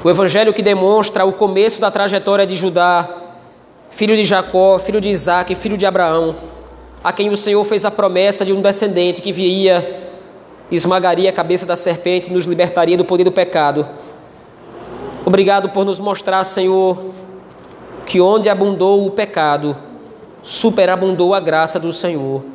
[0.03, 3.09] O Evangelho que demonstra o começo da trajetória de Judá,
[3.89, 6.35] filho de Jacó, filho de Isaac, filho de Abraão,
[7.05, 10.11] a quem o Senhor fez a promessa de um descendente que viria,
[10.69, 13.89] esmagaria a cabeça da serpente e nos libertaria do poder do pecado.
[15.25, 17.13] Obrigado por nos mostrar, Senhor,
[18.07, 19.77] que onde abundou o pecado,
[20.43, 22.51] superabundou a graça do Senhor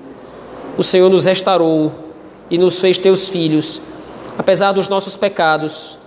[0.78, 1.92] o Senhor nos restaurou
[2.50, 3.82] e nos fez teus filhos,
[4.38, 5.98] apesar dos nossos pecados,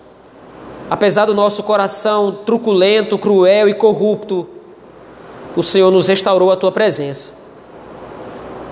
[0.89, 4.47] apesar do nosso coração truculento, cruel e corrupto,
[5.57, 7.33] o Senhor nos restaurou a tua presença.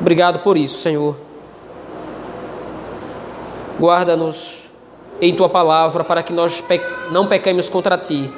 [0.01, 1.17] Obrigado por isso, Senhor.
[3.81, 4.69] Guarda-nos
[5.21, 6.63] em tua palavra para que nós
[7.11, 8.31] não pequemos contra ti.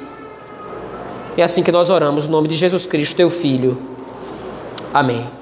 [1.37, 3.77] É assim que nós oramos, no nome de Jesus Cristo, teu Filho.
[4.93, 5.40] Amém.